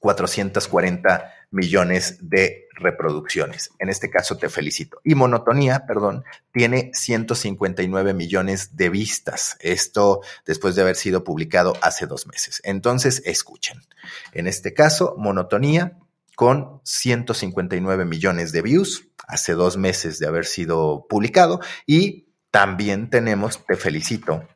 440 0.00 1.32
millones 1.52 2.18
de 2.20 2.66
reproducciones. 2.74 3.70
En 3.78 3.88
este 3.88 4.10
caso 4.10 4.36
te 4.36 4.48
felicito. 4.48 5.00
Y 5.04 5.14
Monotonía, 5.14 5.84
perdón, 5.86 6.24
tiene 6.52 6.90
159 6.92 8.14
millones 8.14 8.76
de 8.76 8.88
vistas. 8.88 9.56
Esto 9.60 10.22
después 10.44 10.74
de 10.74 10.82
haber 10.82 10.96
sido 10.96 11.22
publicado 11.22 11.74
hace 11.82 12.06
dos 12.06 12.26
meses. 12.26 12.60
Entonces, 12.64 13.22
escuchen. 13.26 13.82
En 14.32 14.48
este 14.48 14.74
caso, 14.74 15.14
Monotonía 15.18 15.98
con 16.34 16.80
159 16.84 18.04
millones 18.04 18.50
de 18.52 18.62
views 18.62 19.08
hace 19.28 19.52
dos 19.52 19.76
meses 19.76 20.18
de 20.18 20.26
haber 20.26 20.46
sido 20.46 21.06
publicado 21.08 21.60
y 21.86 22.26
también 22.50 23.08
tenemos, 23.08 23.64
te 23.64 23.76
felicito, 23.76 24.48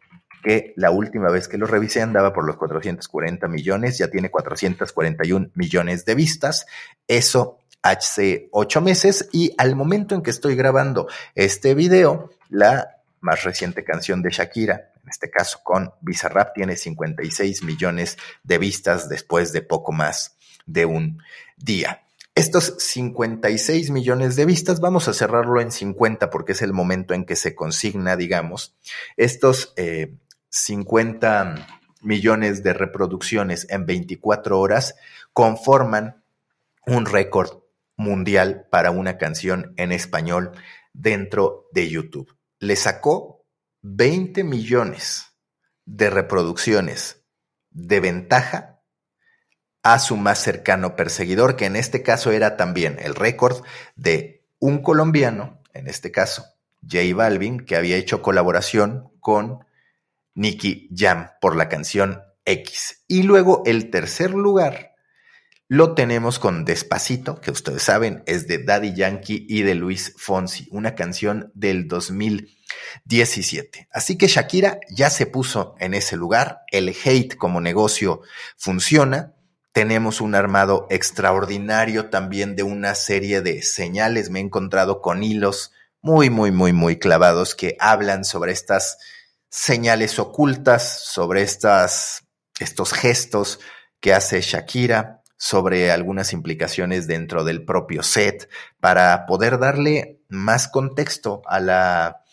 que 0.47 0.75
la 0.77 0.93
última 0.93 1.29
vez 1.29 1.49
que 1.49 1.59
lo 1.59 1.67
revisé 1.67 2.03
andaba 2.03 2.33
por 2.33 2.47
los 2.47 2.57
440 2.57 3.49
millones, 3.49 3.99
ya 3.99 4.07
tiene 4.07 4.31
441 4.31 5.51
millones 5.57 6.05
de 6.05 6.15
vistas, 6.15 6.67
eso 7.09 7.59
hace 7.83 8.49
ocho 8.53 8.81
meses 8.81 9.29
y 9.33 9.53
al 9.59 9.75
momento 9.75 10.15
en 10.15 10.23
que 10.23 10.31
estoy 10.31 10.55
grabando 10.55 11.09
este 11.35 11.75
video, 11.75 12.31
la 12.49 12.99
más 13.19 13.43
reciente 13.43 13.83
canción 13.83 14.23
de 14.23 14.31
Shakira, 14.31 14.93
en 15.03 15.11
este 15.11 15.31
caso 15.31 15.59
con 15.65 15.91
Bizarrap, 16.01 16.55
tiene 16.55 16.77
56 16.77 17.65
millones 17.65 18.17
de 18.45 18.59
vistas 18.59 19.09
después 19.09 19.53
de 19.53 19.63
poco 19.63 19.91
más 19.91 20.37
de 20.65 20.87
un 20.87 21.21
día. 21.57 22.05
Estos 22.37 22.77
56 22.79 23.91
millones 23.91 24.37
de 24.37 24.45
vistas, 24.45 24.79
vamos 24.79 25.09
a 25.09 25.13
cerrarlo 25.13 25.61
en 25.61 25.73
50 25.73 26.31
porque 26.31 26.53
es 26.53 26.63
el 26.63 26.73
momento 26.73 27.15
en 27.15 27.25
que 27.25 27.35
se 27.35 27.57
consigna, 27.57 28.15
digamos, 28.15 28.77
estos 29.17 29.75
50 30.49 31.55
eh, 31.57 31.67
millones 32.03 32.63
de 32.63 32.73
reproducciones 32.73 33.67
en 33.71 33.87
24 33.87 34.59
horas 34.59 34.95
conforman 35.33 36.23
un 36.87 37.07
récord 37.07 37.63
mundial 37.97 38.67
para 38.71 38.91
una 38.91 39.19
canción 39.19 39.75
en 39.77 39.93
español 39.93 40.53
dentro 40.93 41.67
de 41.73 41.89
YouTube. 41.89 42.37
Le 42.59 42.77
sacó 42.77 43.45
20 43.83 44.45
millones 44.45 45.33
de 45.85 46.11
reproducciones 46.11 47.23
de 47.71 48.01
ventaja 48.01 48.81
a 49.83 49.99
su 49.99 50.17
más 50.17 50.39
cercano 50.39 50.97
perseguidor, 50.97 51.57
que 51.57 51.67
en 51.67 51.77
este 51.77 52.03
caso 52.03 52.33
era 52.33 52.57
también 52.57 52.99
el 53.01 53.15
récord 53.15 53.63
de 53.95 54.45
un 54.59 54.83
colombiano, 54.83 55.63
en 55.75 55.87
este 55.87 56.11
caso 56.11 56.45
J 56.83 57.15
Balvin, 57.15 57.61
que 57.61 57.77
había 57.77 57.97
hecho 57.97 58.23
colaboración 58.23 59.13
con 59.21 59.65
Nicky 60.37 60.89
Jam 60.95 61.31
por 61.41 61.57
la 61.57 61.69
canción 61.69 62.23
X. 62.45 63.03
Y 63.09 63.25
luego 63.25 63.63
el 63.67 63.91
tercer 63.91 64.31
lugar 64.31 64.93
lo 65.69 65.95
tenemos 65.95 66.39
con 66.39 66.65
Despacito, 66.65 67.41
que 67.41 67.51
ustedes 67.51 67.83
saben 67.83 68.23
es 68.27 68.47
de 68.47 68.63
Daddy 68.63 68.95
Yankee 68.95 69.47
y 69.49 69.63
de 69.63 69.75
Luis 69.75 70.15
Fonsi, 70.17 70.69
una 70.71 70.95
canción 70.95 71.51
del 71.55 71.89
2017. 71.89 73.89
Así 73.91 74.17
que 74.17 74.29
Shakira 74.29 74.79
ya 74.89 75.11
se 75.11 75.27
puso 75.27 75.75
en 75.81 75.95
ese 75.95 76.17
lugar, 76.17 76.61
el 76.71 76.95
hate 77.05 77.35
como 77.35 77.61
negocio 77.61 78.21
funciona, 78.57 79.35
tenemos 79.73 80.21
un 80.23 80.35
armado 80.35 80.87
extraordinario 80.89 82.09
también 82.11 82.57
de 82.57 82.63
una 82.63 82.95
serie 82.95 83.43
de 83.43 83.61
señales. 83.61 84.31
Me 84.31 84.39
he 84.39 84.43
encontrado 84.43 85.03
con 85.03 85.23
hilos 85.23 85.73
muy, 86.01 86.31
muy, 86.31 86.51
muy, 86.51 86.73
muy 86.73 86.99
clavados 86.99 87.55
que 87.55 87.77
hablan 87.79 88.25
sobre 88.25 88.53
estas 88.53 88.97
señales 89.49 90.19
ocultas, 90.19 91.05
sobre 91.05 91.43
estas, 91.43 92.25
estos 92.59 92.93
gestos 92.93 93.61
que 94.01 94.13
hace 94.15 94.41
Shakira, 94.41 95.23
sobre 95.39 95.91
algunas 95.91 96.33
implicaciones 96.33 97.07
dentro 97.07 97.45
del 97.45 97.65
propio 97.65 98.03
set, 98.03 98.49
para 98.81 99.27
poder 99.27 99.59
darle 99.59 100.21
más 100.29 100.69
contexto 100.69 101.43
a 101.47 101.61
la 101.61 102.25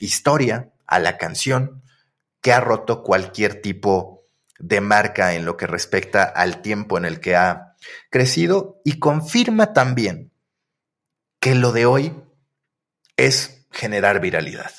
historia, 0.00 0.72
a 0.86 0.98
la 0.98 1.18
canción, 1.18 1.82
que 2.40 2.52
ha 2.52 2.60
roto 2.60 3.02
cualquier 3.02 3.60
tipo 3.62 4.26
de 4.58 4.80
marca 4.80 5.34
en 5.34 5.44
lo 5.44 5.56
que 5.56 5.66
respecta 5.66 6.24
al 6.24 6.62
tiempo 6.62 6.98
en 6.98 7.04
el 7.04 7.20
que 7.20 7.36
ha 7.36 7.74
crecido 8.10 8.80
y 8.84 8.98
confirma 8.98 9.72
también 9.72 10.32
que 11.40 11.54
lo 11.54 11.72
de 11.72 11.86
hoy 11.86 12.14
es 13.16 13.66
generar 13.70 14.20
viralidad. 14.20 14.70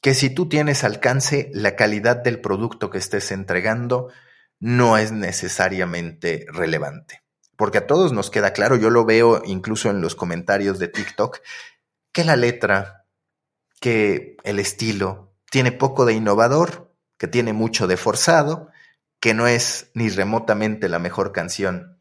Que 0.00 0.14
si 0.14 0.30
tú 0.30 0.48
tienes 0.48 0.84
alcance, 0.84 1.50
la 1.52 1.76
calidad 1.76 2.16
del 2.16 2.40
producto 2.40 2.90
que 2.90 2.98
estés 2.98 3.30
entregando 3.32 4.10
no 4.58 4.96
es 4.96 5.12
necesariamente 5.12 6.46
relevante. 6.48 7.22
Porque 7.56 7.78
a 7.78 7.86
todos 7.86 8.12
nos 8.12 8.30
queda 8.30 8.52
claro, 8.52 8.76
yo 8.76 8.90
lo 8.90 9.04
veo 9.04 9.42
incluso 9.44 9.90
en 9.90 10.00
los 10.00 10.14
comentarios 10.14 10.78
de 10.78 10.88
TikTok, 10.88 11.40
que 12.12 12.24
la 12.24 12.36
letra, 12.36 13.06
que 13.80 14.36
el 14.44 14.58
estilo 14.58 15.34
tiene 15.50 15.72
poco 15.72 16.06
de 16.06 16.14
innovador, 16.14 16.94
que 17.18 17.28
tiene 17.28 17.52
mucho 17.52 17.86
de 17.86 17.96
forzado 17.96 18.70
que 19.20 19.34
no 19.34 19.46
es 19.46 19.90
ni 19.94 20.08
remotamente 20.08 20.88
la 20.88 20.98
mejor 20.98 21.32
canción 21.32 21.98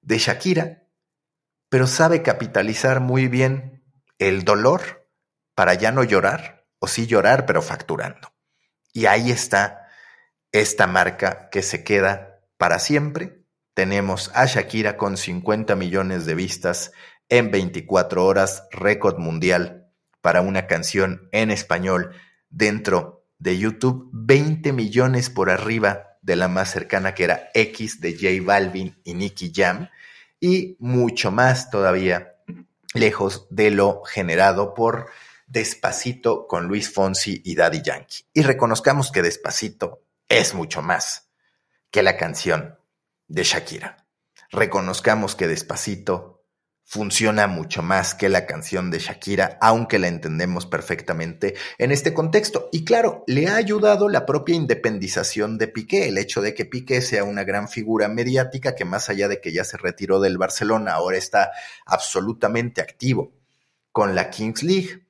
de 0.00 0.18
Shakira, 0.18 0.84
pero 1.68 1.86
sabe 1.86 2.22
capitalizar 2.22 3.00
muy 3.00 3.26
bien 3.26 3.82
el 4.18 4.44
dolor 4.44 5.08
para 5.56 5.74
ya 5.74 5.90
no 5.90 6.04
llorar, 6.04 6.63
o 6.84 6.86
sí 6.86 7.06
llorar, 7.06 7.46
pero 7.46 7.62
facturando. 7.62 8.32
Y 8.92 9.06
ahí 9.06 9.30
está 9.30 9.88
esta 10.52 10.86
marca 10.86 11.48
que 11.50 11.62
se 11.62 11.82
queda 11.82 12.40
para 12.58 12.78
siempre, 12.78 13.42
tenemos 13.72 14.30
a 14.34 14.44
Shakira 14.44 14.96
con 14.98 15.16
50 15.16 15.74
millones 15.76 16.26
de 16.26 16.34
vistas 16.34 16.92
en 17.30 17.50
24 17.50 18.24
horas, 18.24 18.68
récord 18.70 19.18
mundial 19.18 19.88
para 20.20 20.42
una 20.42 20.66
canción 20.66 21.28
en 21.32 21.50
español 21.50 22.14
dentro 22.50 23.26
de 23.38 23.58
YouTube, 23.58 24.10
20 24.12 24.72
millones 24.74 25.30
por 25.30 25.50
arriba 25.50 26.18
de 26.20 26.36
la 26.36 26.48
más 26.48 26.70
cercana 26.70 27.14
que 27.14 27.24
era 27.24 27.50
X 27.54 28.00
de 28.00 28.12
J 28.12 28.44
Balvin 28.44 29.00
y 29.04 29.14
Nicky 29.14 29.52
Jam 29.54 29.88
y 30.38 30.76
mucho 30.78 31.32
más 31.32 31.70
todavía 31.70 32.34
lejos 32.92 33.46
de 33.50 33.70
lo 33.70 34.02
generado 34.04 34.74
por 34.74 35.08
Despacito 35.54 36.48
con 36.48 36.66
Luis 36.66 36.92
Fonsi 36.92 37.40
y 37.44 37.54
Daddy 37.54 37.80
Yankee. 37.80 38.24
Y 38.34 38.42
reconozcamos 38.42 39.12
que 39.12 39.22
Despacito 39.22 40.02
es 40.28 40.52
mucho 40.52 40.82
más 40.82 41.30
que 41.92 42.02
la 42.02 42.16
canción 42.16 42.76
de 43.28 43.44
Shakira. 43.44 44.08
Reconozcamos 44.50 45.36
que 45.36 45.46
Despacito 45.46 46.42
funciona 46.82 47.46
mucho 47.46 47.82
más 47.82 48.16
que 48.16 48.28
la 48.28 48.46
canción 48.46 48.90
de 48.90 48.98
Shakira, 48.98 49.56
aunque 49.60 50.00
la 50.00 50.08
entendemos 50.08 50.66
perfectamente 50.66 51.54
en 51.78 51.92
este 51.92 52.12
contexto. 52.12 52.68
Y 52.72 52.84
claro, 52.84 53.22
le 53.28 53.46
ha 53.46 53.54
ayudado 53.54 54.08
la 54.08 54.26
propia 54.26 54.56
independización 54.56 55.56
de 55.56 55.68
Piqué, 55.68 56.08
el 56.08 56.18
hecho 56.18 56.42
de 56.42 56.52
que 56.52 56.64
Piqué 56.64 57.00
sea 57.00 57.22
una 57.22 57.44
gran 57.44 57.68
figura 57.68 58.08
mediática 58.08 58.74
que 58.74 58.84
más 58.84 59.08
allá 59.08 59.28
de 59.28 59.40
que 59.40 59.52
ya 59.52 59.62
se 59.62 59.76
retiró 59.76 60.18
del 60.18 60.36
Barcelona, 60.36 60.94
ahora 60.94 61.16
está 61.16 61.52
absolutamente 61.86 62.80
activo 62.80 63.32
con 63.94 64.16
la 64.16 64.28
Kings 64.28 64.64
League, 64.64 65.03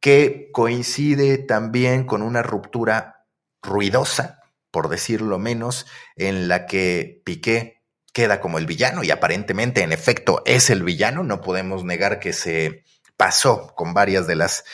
que 0.00 0.50
coincide 0.52 1.38
también 1.38 2.04
con 2.04 2.22
una 2.22 2.42
ruptura 2.42 3.26
ruidosa, 3.62 4.40
por 4.70 4.88
decirlo 4.88 5.38
menos, 5.38 5.86
en 6.16 6.48
la 6.48 6.66
que 6.66 7.22
Piqué 7.24 7.82
queda 8.12 8.40
como 8.40 8.58
el 8.58 8.66
villano 8.66 9.04
y 9.04 9.10
aparentemente 9.10 9.82
en 9.82 9.92
efecto 9.92 10.42
es 10.46 10.70
el 10.70 10.82
villano. 10.82 11.22
No 11.22 11.40
podemos 11.40 11.84
negar 11.84 12.18
que 12.18 12.32
se 12.32 12.84
pasó 13.16 13.74
con 13.74 13.94
varias 13.94 14.26
de 14.26 14.36
las 14.36 14.64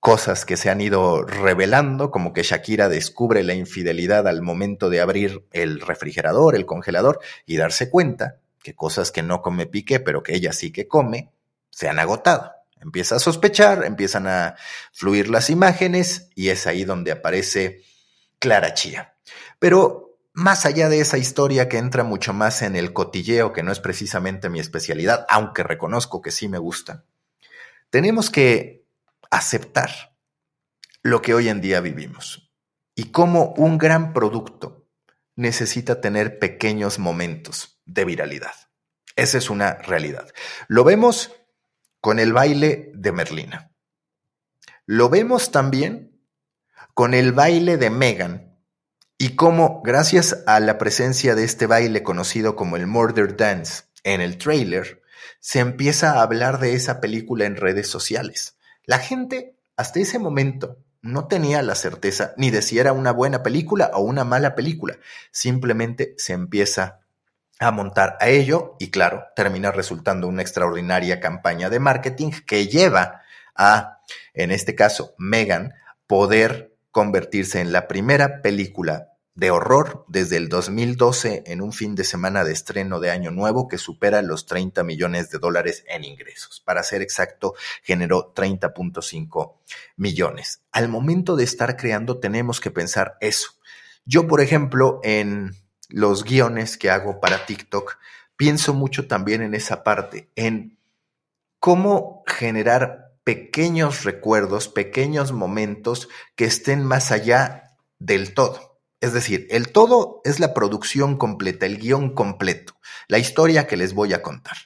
cosas 0.00 0.44
que 0.44 0.58
se 0.58 0.68
han 0.68 0.82
ido 0.82 1.22
revelando, 1.24 2.10
como 2.10 2.34
que 2.34 2.42
Shakira 2.42 2.90
descubre 2.90 3.42
la 3.42 3.54
infidelidad 3.54 4.28
al 4.28 4.42
momento 4.42 4.90
de 4.90 5.00
abrir 5.00 5.46
el 5.52 5.80
refrigerador, 5.80 6.54
el 6.54 6.66
congelador 6.66 7.20
y 7.46 7.56
darse 7.56 7.88
cuenta 7.88 8.36
que 8.62 8.74
cosas 8.74 9.12
que 9.12 9.22
no 9.22 9.40
come 9.40 9.66
Piqué, 9.66 10.00
pero 10.00 10.22
que 10.22 10.34
ella 10.34 10.52
sí 10.52 10.72
que 10.72 10.88
come, 10.88 11.32
se 11.70 11.88
han 11.88 11.98
agotado. 11.98 12.52
Empieza 12.84 13.16
a 13.16 13.18
sospechar, 13.18 13.84
empiezan 13.84 14.26
a 14.26 14.56
fluir 14.92 15.30
las 15.30 15.50
imágenes 15.50 16.28
y 16.34 16.50
es 16.50 16.66
ahí 16.66 16.84
donde 16.84 17.12
aparece 17.12 17.82
Clara 18.38 18.74
Chía. 18.74 19.16
Pero 19.58 20.18
más 20.34 20.66
allá 20.66 20.88
de 20.88 21.00
esa 21.00 21.16
historia 21.16 21.68
que 21.68 21.78
entra 21.78 22.04
mucho 22.04 22.34
más 22.34 22.60
en 22.62 22.76
el 22.76 22.92
cotilleo, 22.92 23.52
que 23.52 23.62
no 23.62 23.72
es 23.72 23.80
precisamente 23.80 24.50
mi 24.50 24.60
especialidad, 24.60 25.24
aunque 25.30 25.62
reconozco 25.62 26.20
que 26.20 26.30
sí 26.30 26.48
me 26.48 26.58
gusta, 26.58 27.04
tenemos 27.88 28.30
que 28.30 28.84
aceptar 29.30 30.16
lo 31.02 31.22
que 31.22 31.34
hoy 31.34 31.48
en 31.48 31.60
día 31.60 31.80
vivimos 31.80 32.52
y 32.94 33.04
cómo 33.12 33.54
un 33.56 33.78
gran 33.78 34.12
producto 34.12 34.86
necesita 35.36 36.00
tener 36.00 36.38
pequeños 36.38 36.98
momentos 36.98 37.80
de 37.86 38.04
viralidad. 38.04 38.54
Esa 39.16 39.38
es 39.38 39.50
una 39.50 39.74
realidad. 39.74 40.28
Lo 40.68 40.84
vemos 40.84 41.32
con 42.04 42.18
el 42.18 42.34
baile 42.34 42.92
de 42.92 43.12
Merlina. 43.12 43.72
Lo 44.84 45.08
vemos 45.08 45.50
también 45.50 46.20
con 46.92 47.14
el 47.14 47.32
baile 47.32 47.78
de 47.78 47.88
Megan 47.88 48.58
y 49.16 49.36
cómo, 49.36 49.80
gracias 49.82 50.44
a 50.46 50.60
la 50.60 50.76
presencia 50.76 51.34
de 51.34 51.44
este 51.44 51.66
baile 51.66 52.02
conocido 52.02 52.56
como 52.56 52.76
el 52.76 52.86
Murder 52.86 53.38
Dance 53.38 53.84
en 54.02 54.20
el 54.20 54.36
trailer, 54.36 55.00
se 55.40 55.60
empieza 55.60 56.12
a 56.12 56.22
hablar 56.22 56.60
de 56.60 56.74
esa 56.74 57.00
película 57.00 57.46
en 57.46 57.56
redes 57.56 57.88
sociales. 57.88 58.58
La 58.84 58.98
gente, 58.98 59.56
hasta 59.74 59.98
ese 59.98 60.18
momento, 60.18 60.76
no 61.00 61.26
tenía 61.26 61.62
la 61.62 61.74
certeza 61.74 62.34
ni 62.36 62.50
de 62.50 62.60
si 62.60 62.78
era 62.78 62.92
una 62.92 63.12
buena 63.12 63.42
película 63.42 63.90
o 63.94 64.02
una 64.02 64.24
mala 64.24 64.54
película. 64.54 64.98
Simplemente 65.30 66.14
se 66.18 66.34
empieza 66.34 67.00
a 67.58 67.70
montar 67.70 68.16
a 68.20 68.28
ello 68.28 68.76
y 68.78 68.90
claro, 68.90 69.24
termina 69.36 69.70
resultando 69.70 70.28
una 70.28 70.42
extraordinaria 70.42 71.20
campaña 71.20 71.70
de 71.70 71.78
marketing 71.78 72.30
que 72.46 72.66
lleva 72.66 73.22
a, 73.54 74.00
en 74.32 74.50
este 74.50 74.74
caso, 74.74 75.14
Megan, 75.18 75.74
poder 76.06 76.76
convertirse 76.90 77.60
en 77.60 77.72
la 77.72 77.88
primera 77.88 78.42
película 78.42 79.10
de 79.34 79.50
horror 79.50 80.04
desde 80.06 80.36
el 80.36 80.48
2012 80.48 81.42
en 81.46 81.60
un 81.60 81.72
fin 81.72 81.96
de 81.96 82.04
semana 82.04 82.44
de 82.44 82.52
estreno 82.52 83.00
de 83.00 83.10
Año 83.10 83.32
Nuevo 83.32 83.66
que 83.66 83.78
supera 83.78 84.22
los 84.22 84.46
30 84.46 84.84
millones 84.84 85.30
de 85.30 85.38
dólares 85.38 85.84
en 85.88 86.04
ingresos. 86.04 86.60
Para 86.60 86.84
ser 86.84 87.02
exacto, 87.02 87.54
generó 87.82 88.32
30.5 88.32 89.56
millones. 89.96 90.62
Al 90.70 90.88
momento 90.88 91.34
de 91.34 91.44
estar 91.44 91.76
creando 91.76 92.20
tenemos 92.20 92.60
que 92.60 92.70
pensar 92.70 93.16
eso. 93.20 93.50
Yo, 94.04 94.28
por 94.28 94.40
ejemplo, 94.40 95.00
en 95.02 95.56
los 95.94 96.24
guiones 96.24 96.76
que 96.76 96.90
hago 96.90 97.20
para 97.20 97.46
TikTok, 97.46 97.98
pienso 98.36 98.74
mucho 98.74 99.06
también 99.06 99.42
en 99.42 99.54
esa 99.54 99.84
parte, 99.84 100.28
en 100.34 100.76
cómo 101.60 102.24
generar 102.26 103.12
pequeños 103.22 104.02
recuerdos, 104.02 104.68
pequeños 104.68 105.30
momentos 105.30 106.08
que 106.34 106.46
estén 106.46 106.84
más 106.84 107.12
allá 107.12 107.76
del 108.00 108.34
todo. 108.34 108.80
Es 109.00 109.12
decir, 109.12 109.46
el 109.50 109.70
todo 109.70 110.20
es 110.24 110.40
la 110.40 110.52
producción 110.52 111.16
completa, 111.16 111.64
el 111.64 111.78
guion 111.78 112.12
completo, 112.12 112.74
la 113.06 113.18
historia 113.18 113.68
que 113.68 113.76
les 113.76 113.94
voy 113.94 114.14
a 114.14 114.22
contar. 114.22 114.56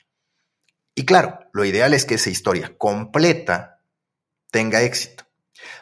Y 0.94 1.04
claro, 1.04 1.40
lo 1.52 1.66
ideal 1.66 1.92
es 1.92 2.06
que 2.06 2.14
esa 2.14 2.30
historia 2.30 2.74
completa 2.78 3.82
tenga 4.50 4.80
éxito. 4.80 5.24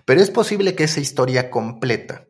Pero 0.04 0.20
es 0.20 0.30
posible 0.30 0.74
que 0.74 0.84
esa 0.84 1.00
historia 1.00 1.50
completa 1.50 2.26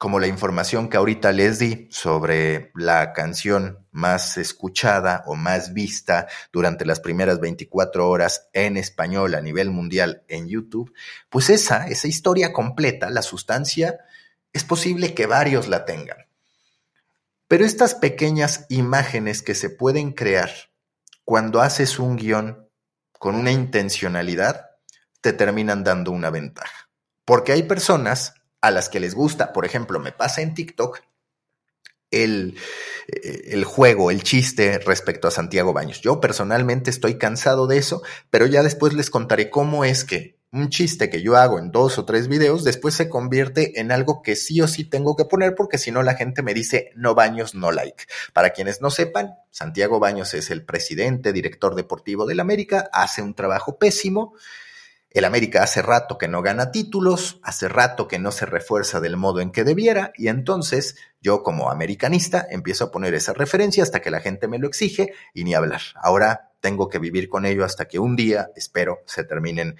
como 0.00 0.18
la 0.18 0.28
información 0.28 0.88
que 0.88 0.96
ahorita 0.96 1.30
les 1.30 1.58
di 1.58 1.86
sobre 1.90 2.70
la 2.74 3.12
canción 3.12 3.86
más 3.90 4.38
escuchada 4.38 5.22
o 5.26 5.34
más 5.34 5.74
vista 5.74 6.26
durante 6.54 6.86
las 6.86 7.00
primeras 7.00 7.38
24 7.38 8.08
horas 8.08 8.48
en 8.54 8.78
español 8.78 9.34
a 9.34 9.42
nivel 9.42 9.68
mundial 9.68 10.22
en 10.28 10.48
YouTube, 10.48 10.90
pues 11.28 11.50
esa, 11.50 11.86
esa 11.86 12.08
historia 12.08 12.50
completa, 12.50 13.10
la 13.10 13.20
sustancia, 13.20 13.98
es 14.54 14.64
posible 14.64 15.12
que 15.12 15.26
varios 15.26 15.68
la 15.68 15.84
tengan. 15.84 16.24
Pero 17.46 17.66
estas 17.66 17.94
pequeñas 17.94 18.64
imágenes 18.70 19.42
que 19.42 19.54
se 19.54 19.68
pueden 19.68 20.12
crear 20.12 20.50
cuando 21.26 21.60
haces 21.60 21.98
un 21.98 22.16
guion 22.16 22.70
con 23.18 23.34
una 23.34 23.52
intencionalidad, 23.52 24.70
te 25.20 25.34
terminan 25.34 25.84
dando 25.84 26.10
una 26.10 26.30
ventaja. 26.30 26.88
Porque 27.26 27.52
hay 27.52 27.64
personas 27.64 28.39
a 28.60 28.70
las 28.70 28.88
que 28.88 29.00
les 29.00 29.14
gusta, 29.14 29.52
por 29.52 29.64
ejemplo, 29.64 29.98
me 29.98 30.12
pasa 30.12 30.42
en 30.42 30.54
TikTok 30.54 31.00
el, 32.10 32.56
eh, 33.08 33.42
el, 33.52 33.64
juego, 33.64 34.10
el 34.10 34.22
chiste 34.22 34.78
respecto 34.78 35.28
a 35.28 35.30
Santiago 35.30 35.72
Baños. 35.72 36.00
Yo 36.00 36.20
personalmente 36.20 36.90
estoy 36.90 37.18
cansado 37.18 37.66
de 37.66 37.78
eso, 37.78 38.02
pero 38.30 38.46
ya 38.46 38.62
después 38.62 38.92
les 38.94 39.10
contaré 39.10 39.50
cómo 39.50 39.84
es 39.84 40.04
que 40.04 40.40
un 40.52 40.68
chiste 40.68 41.10
que 41.10 41.22
yo 41.22 41.36
hago 41.36 41.60
en 41.60 41.70
dos 41.70 41.96
o 41.98 42.04
tres 42.04 42.26
videos 42.26 42.64
después 42.64 42.94
se 42.94 43.08
convierte 43.08 43.80
en 43.80 43.92
algo 43.92 44.20
que 44.20 44.34
sí 44.34 44.60
o 44.60 44.66
sí 44.66 44.82
tengo 44.82 45.14
que 45.14 45.24
poner 45.24 45.54
porque 45.54 45.78
si 45.78 45.92
no 45.92 46.02
la 46.02 46.16
gente 46.16 46.42
me 46.42 46.54
dice 46.54 46.90
no 46.96 47.14
Baños, 47.14 47.54
no 47.54 47.70
like. 47.70 48.04
Para 48.32 48.50
quienes 48.50 48.80
no 48.80 48.90
sepan, 48.90 49.36
Santiago 49.50 50.00
Baños 50.00 50.34
es 50.34 50.50
el 50.50 50.64
presidente, 50.64 51.32
director 51.32 51.76
deportivo 51.76 52.26
del 52.26 52.40
América, 52.40 52.90
hace 52.92 53.22
un 53.22 53.34
trabajo 53.34 53.78
pésimo 53.78 54.34
el 55.10 55.24
América 55.24 55.62
hace 55.62 55.82
rato 55.82 56.18
que 56.18 56.28
no 56.28 56.40
gana 56.40 56.70
títulos, 56.70 57.40
hace 57.42 57.68
rato 57.68 58.06
que 58.06 58.18
no 58.18 58.30
se 58.30 58.46
refuerza 58.46 59.00
del 59.00 59.16
modo 59.16 59.40
en 59.40 59.50
que 59.50 59.64
debiera, 59.64 60.12
y 60.16 60.28
entonces 60.28 60.96
yo 61.20 61.42
como 61.42 61.70
americanista 61.70 62.46
empiezo 62.48 62.84
a 62.84 62.90
poner 62.90 63.14
esa 63.14 63.32
referencia 63.32 63.82
hasta 63.82 64.00
que 64.00 64.10
la 64.10 64.20
gente 64.20 64.46
me 64.46 64.58
lo 64.58 64.68
exige 64.68 65.12
y 65.34 65.44
ni 65.44 65.54
hablar. 65.54 65.80
Ahora 65.96 66.52
tengo 66.60 66.88
que 66.88 66.98
vivir 66.98 67.28
con 67.28 67.44
ello 67.44 67.64
hasta 67.64 67.88
que 67.88 67.98
un 67.98 68.14
día, 68.14 68.50
espero, 68.54 69.00
se 69.06 69.24
terminen 69.24 69.76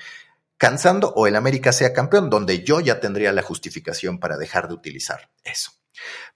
cansando 0.56 1.12
o 1.14 1.26
el 1.26 1.36
América 1.36 1.72
sea 1.72 1.92
campeón, 1.92 2.28
donde 2.28 2.64
yo 2.64 2.80
ya 2.80 3.00
tendría 3.00 3.32
la 3.32 3.42
justificación 3.42 4.18
para 4.18 4.36
dejar 4.36 4.68
de 4.68 4.74
utilizar 4.74 5.30
eso. 5.44 5.72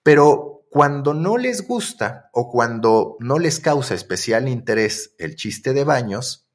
Pero 0.03 0.67
cuando 0.71 1.15
no 1.15 1.37
les 1.37 1.67
gusta 1.67 2.31
o 2.33 2.51
cuando 2.51 3.17
no 3.21 3.39
les 3.39 3.61
causa 3.61 3.95
especial 3.95 4.49
interés 4.49 5.15
el 5.19 5.37
chiste 5.37 5.73
de 5.73 5.85
baños, 5.85 6.49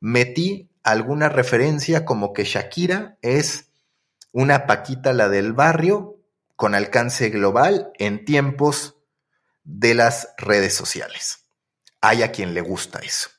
metí 0.00 0.71
alguna 0.82 1.28
referencia 1.28 2.04
como 2.04 2.32
que 2.32 2.44
Shakira 2.44 3.16
es 3.22 3.68
una 4.32 4.66
Paquita 4.66 5.12
la 5.12 5.28
del 5.28 5.52
barrio 5.52 6.18
con 6.56 6.74
alcance 6.74 7.28
global 7.28 7.90
en 7.98 8.24
tiempos 8.24 8.96
de 9.64 9.94
las 9.94 10.28
redes 10.38 10.74
sociales. 10.74 11.46
Hay 12.00 12.22
a 12.22 12.32
quien 12.32 12.54
le 12.54 12.60
gusta 12.60 13.00
eso. 13.00 13.30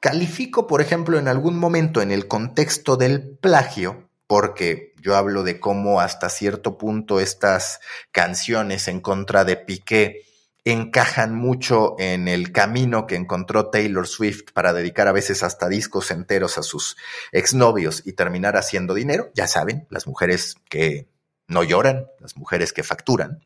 Califico, 0.00 0.66
por 0.66 0.80
ejemplo, 0.80 1.18
en 1.18 1.26
algún 1.26 1.58
momento 1.58 2.02
en 2.02 2.12
el 2.12 2.28
contexto 2.28 2.96
del 2.96 3.36
plagio, 3.38 4.08
porque 4.26 4.94
yo 5.00 5.16
hablo 5.16 5.42
de 5.42 5.58
cómo 5.58 6.00
hasta 6.00 6.28
cierto 6.28 6.78
punto 6.78 7.20
estas 7.20 7.80
canciones 8.12 8.88
en 8.88 9.00
contra 9.00 9.44
de 9.44 9.56
Piqué 9.56 10.25
encajan 10.66 11.32
mucho 11.34 11.94
en 11.98 12.26
el 12.26 12.50
camino 12.50 13.06
que 13.06 13.14
encontró 13.14 13.70
Taylor 13.70 14.06
Swift 14.06 14.52
para 14.52 14.72
dedicar 14.72 15.06
a 15.06 15.12
veces 15.12 15.44
hasta 15.44 15.68
discos 15.68 16.10
enteros 16.10 16.58
a 16.58 16.64
sus 16.64 16.96
exnovios 17.30 18.02
y 18.04 18.14
terminar 18.14 18.56
haciendo 18.56 18.92
dinero. 18.92 19.30
Ya 19.34 19.46
saben, 19.46 19.86
las 19.90 20.08
mujeres 20.08 20.56
que 20.68 21.08
no 21.46 21.62
lloran, 21.62 22.08
las 22.18 22.36
mujeres 22.36 22.72
que 22.72 22.82
facturan. 22.82 23.44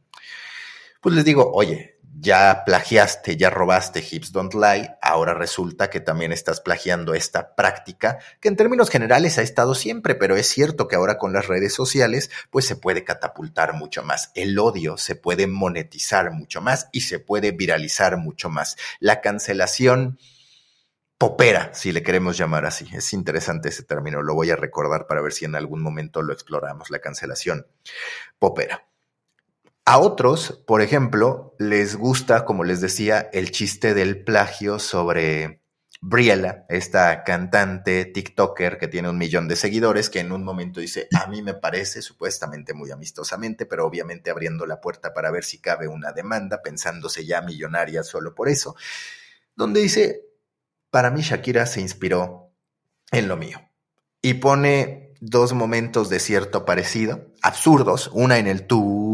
Pues 1.03 1.15
les 1.15 1.25
digo, 1.25 1.51
oye, 1.53 1.99
ya 2.21 2.65
plagiaste, 2.67 3.37
ya 3.37 3.49
robaste 3.49 4.05
Hips 4.09 4.33
Don't 4.33 4.53
Lie, 4.53 4.95
ahora 5.01 5.33
resulta 5.33 5.89
que 5.89 6.01
también 6.01 6.33
estás 6.33 6.61
plagiando 6.61 7.15
esta 7.15 7.55
práctica 7.55 8.19
que 8.41 8.49
en 8.49 8.57
términos 8.57 8.91
generales 8.91 9.39
ha 9.39 9.43
estado 9.43 9.75
siempre, 9.75 10.15
pero 10.15 10.37
es 10.37 10.47
cierto 10.47 10.87
que 10.87 10.97
ahora 10.97 11.17
con 11.17 11.33
las 11.33 11.47
redes 11.47 11.73
sociales 11.73 12.31
pues 12.51 12.67
se 12.67 12.77
puede 12.77 13.05
catapultar 13.05 13.73
mucho 13.73 14.03
más, 14.03 14.33
el 14.35 14.59
odio 14.59 14.99
se 14.99 15.15
puede 15.15 15.47
monetizar 15.47 16.31
mucho 16.31 16.61
más 16.61 16.89
y 16.93 17.03
se 17.03 17.21
puede 17.21 17.53
viralizar 17.53 18.19
mucho 18.19 18.51
más. 18.51 18.77
La 18.99 19.23
cancelación 19.23 20.19
popera, 21.17 21.73
si 21.75 21.93
le 21.93 22.03
queremos 22.03 22.37
llamar 22.37 22.65
así. 22.65 22.89
Es 22.95 23.13
interesante 23.13 23.69
ese 23.69 23.83
término, 23.83 24.23
lo 24.23 24.35
voy 24.35 24.51
a 24.51 24.57
recordar 24.57 25.07
para 25.07 25.23
ver 25.23 25.33
si 25.33 25.45
en 25.45 25.55
algún 25.55 25.83
momento 25.83 26.23
lo 26.23 26.33
exploramos, 26.33 26.91
la 26.91 26.99
cancelación 26.99 27.67
popera. 28.39 28.90
A 29.85 29.99
otros, 29.99 30.63
por 30.67 30.83
ejemplo, 30.83 31.55
les 31.59 31.97
gusta, 31.97 32.45
como 32.45 32.65
les 32.65 32.81
decía, 32.81 33.29
el 33.33 33.51
chiste 33.51 33.95
del 33.95 34.23
plagio 34.23 34.79
sobre 34.79 35.61
Briella, 36.03 36.65
esta 36.71 37.25
cantante 37.25 38.07
TikToker 38.07 38.79
que 38.79 38.89
tiene 38.89 39.11
un 39.11 39.19
millón 39.19 39.49
de 39.49 39.57
seguidores, 39.57 40.09
que 40.09 40.21
en 40.21 40.33
un 40.33 40.45
momento 40.45 40.81
dice, 40.81 41.09
a 41.13 41.27
mí 41.27 41.43
me 41.43 41.53
parece, 41.53 42.01
supuestamente 42.01 42.73
muy 42.73 42.91
amistosamente, 42.91 43.67
pero 43.67 43.87
obviamente 43.87 44.31
abriendo 44.31 44.65
la 44.65 44.81
puerta 44.81 45.13
para 45.13 45.31
ver 45.31 45.45
si 45.45 45.59
cabe 45.59 45.89
una 45.89 46.13
demanda, 46.13 46.63
pensándose 46.63 47.27
ya 47.27 47.43
millonaria 47.43 48.03
solo 48.03 48.35
por 48.35 48.49
eso, 48.49 48.77
donde 49.55 49.81
dice, 49.81 50.23
para 50.91 51.11
mí 51.11 51.21
Shakira 51.21 51.67
se 51.67 51.83
inspiró 51.83 52.51
en 53.11 53.29
lo 53.29 53.37
mío. 53.37 53.61
Y 54.23 54.35
pone 54.35 55.13
dos 55.21 55.53
momentos 55.53 56.09
de 56.09 56.19
cierto 56.19 56.65
parecido, 56.65 57.27
absurdos, 57.43 58.11
una 58.15 58.39
en 58.39 58.47
el 58.47 58.67
tú, 58.67 59.10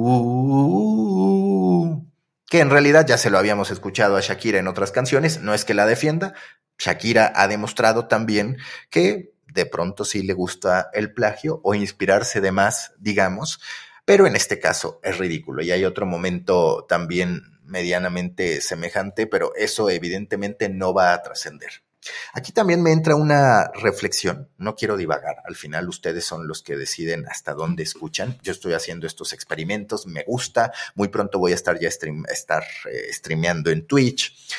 en 2.60 2.70
realidad 2.70 3.06
ya 3.06 3.18
se 3.18 3.30
lo 3.30 3.38
habíamos 3.38 3.70
escuchado 3.70 4.16
a 4.16 4.20
Shakira 4.20 4.58
en 4.58 4.68
otras 4.68 4.92
canciones, 4.92 5.40
no 5.40 5.54
es 5.54 5.64
que 5.64 5.74
la 5.74 5.86
defienda, 5.86 6.34
Shakira 6.78 7.32
ha 7.34 7.48
demostrado 7.48 8.06
también 8.06 8.58
que 8.90 9.32
de 9.46 9.66
pronto 9.66 10.04
sí 10.04 10.22
le 10.22 10.34
gusta 10.34 10.90
el 10.92 11.12
plagio 11.12 11.60
o 11.64 11.74
inspirarse 11.74 12.40
de 12.40 12.52
más, 12.52 12.92
digamos, 12.98 13.60
pero 14.04 14.26
en 14.26 14.36
este 14.36 14.60
caso 14.60 15.00
es 15.02 15.18
ridículo 15.18 15.62
y 15.62 15.70
hay 15.70 15.84
otro 15.84 16.06
momento 16.06 16.84
también 16.88 17.42
medianamente 17.64 18.60
semejante, 18.60 19.26
pero 19.26 19.52
eso 19.56 19.90
evidentemente 19.90 20.68
no 20.68 20.94
va 20.94 21.12
a 21.12 21.22
trascender. 21.22 21.85
Aquí 22.32 22.52
también 22.52 22.82
me 22.82 22.92
entra 22.92 23.16
una 23.16 23.70
reflexión, 23.74 24.50
no 24.58 24.74
quiero 24.74 24.96
divagar, 24.96 25.36
al 25.44 25.56
final 25.56 25.88
ustedes 25.88 26.24
son 26.24 26.46
los 26.46 26.62
que 26.62 26.76
deciden 26.76 27.26
hasta 27.28 27.54
dónde 27.54 27.82
escuchan, 27.82 28.38
yo 28.42 28.52
estoy 28.52 28.74
haciendo 28.74 29.06
estos 29.06 29.32
experimentos, 29.32 30.06
me 30.06 30.22
gusta, 30.24 30.72
muy 30.94 31.08
pronto 31.08 31.38
voy 31.38 31.52
a 31.52 31.56
estar 31.56 31.78
ya 31.78 31.88
estar 31.88 32.64
eh, 32.90 33.12
streameando 33.12 33.70
en 33.70 33.86
Twitch 33.86 34.52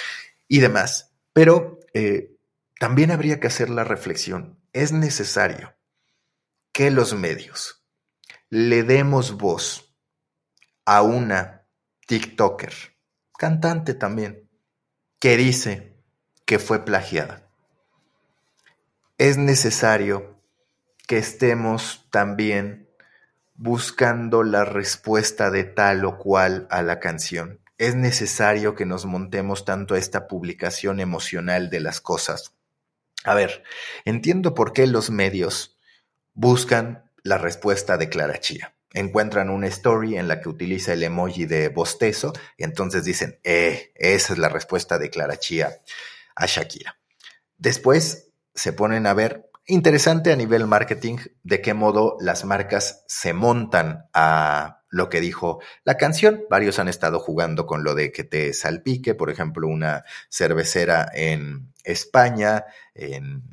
y 0.48 0.60
demás, 0.60 1.12
pero 1.34 1.80
eh, 1.94 2.36
también 2.80 3.12
habría 3.12 3.40
que 3.40 3.48
hacer 3.48 3.70
la 3.70 3.84
reflexión, 3.84 4.60
es 4.74 4.92
necesario 4.92 5.76
que 6.72 6.92
los 6.92 7.14
medios 7.14 7.84
le 8.50 8.84
demos 8.84 9.38
voz 9.38 9.96
a 10.86 11.02
una 11.02 11.68
TikToker, 12.08 12.74
cantante 13.38 13.94
también, 13.94 14.50
que 15.20 15.36
dice, 15.36 15.87
que 16.48 16.58
fue 16.60 16.86
plagiada. 16.86 17.44
Es 19.20 19.38
necesario 19.38 20.42
que 21.06 21.18
estemos 21.18 22.08
también 22.10 22.90
buscando 23.56 24.44
la 24.44 24.64
respuesta 24.64 25.52
de 25.52 25.66
tal 25.66 26.06
o 26.06 26.18
cual 26.18 26.66
a 26.72 26.82
la 26.82 27.00
canción. 27.00 27.60
Es 27.78 27.96
necesario 27.96 28.76
que 28.76 28.86
nos 28.86 29.06
montemos 29.06 29.66
tanto 29.66 29.94
a 29.94 30.00
esta 30.00 30.28
publicación 30.28 31.02
emocional 31.02 31.70
de 31.70 31.82
las 31.82 32.00
cosas. 32.00 32.54
A 33.26 33.36
ver, 33.36 33.64
entiendo 34.06 34.54
por 34.54 34.72
qué 34.72 34.88
los 34.88 35.10
medios 35.10 35.78
buscan 36.34 37.12
la 37.24 37.38
respuesta 37.38 37.98
de 37.98 38.08
Clara 38.08 38.40
Chía. 38.40 38.74
Encuentran 38.94 39.50
una 39.50 39.68
story 39.68 40.18
en 40.18 40.30
la 40.30 40.40
que 40.40 40.48
utiliza 40.48 40.94
el 40.94 41.04
emoji 41.04 41.46
de 41.46 41.68
bostezo 41.68 42.32
y 42.56 42.64
entonces 42.64 43.04
dicen, 43.04 43.38
eh, 43.44 43.92
esa 43.96 44.32
es 44.32 44.40
la 44.40 44.48
respuesta 44.48 44.98
de 44.98 45.10
Clara 45.10 45.38
Chía 45.38 45.82
a 46.38 46.45
Shakira. 46.45 46.97
Después 47.58 48.32
se 48.54 48.73
ponen 48.73 49.08
a 49.08 49.13
ver, 49.13 49.50
interesante 49.65 50.32
a 50.32 50.36
nivel 50.36 50.67
marketing, 50.67 51.17
de 51.43 51.62
qué 51.62 51.73
modo 51.73 52.15
las 52.19 52.45
marcas 52.45 53.04
se 53.08 53.34
montan 53.34 54.06
a 54.13 54.84
lo 54.89 55.10
que 55.10 55.19
dijo 55.19 55.60
la 55.84 55.97
canción. 55.97 56.43
Varios 56.50 56.80
han 56.80 56.88
estado 56.88 57.19
jugando 57.19 57.65
con 57.65 57.84
lo 57.84 57.93
de 57.95 58.12
que 58.12 58.23
te 58.23 58.54
salpique, 58.54 59.15
por 59.15 59.30
ejemplo, 59.30 59.67
una 59.67 60.06
cervecera 60.30 61.10
en 61.13 61.73
España, 61.84 62.65
en, 62.93 63.43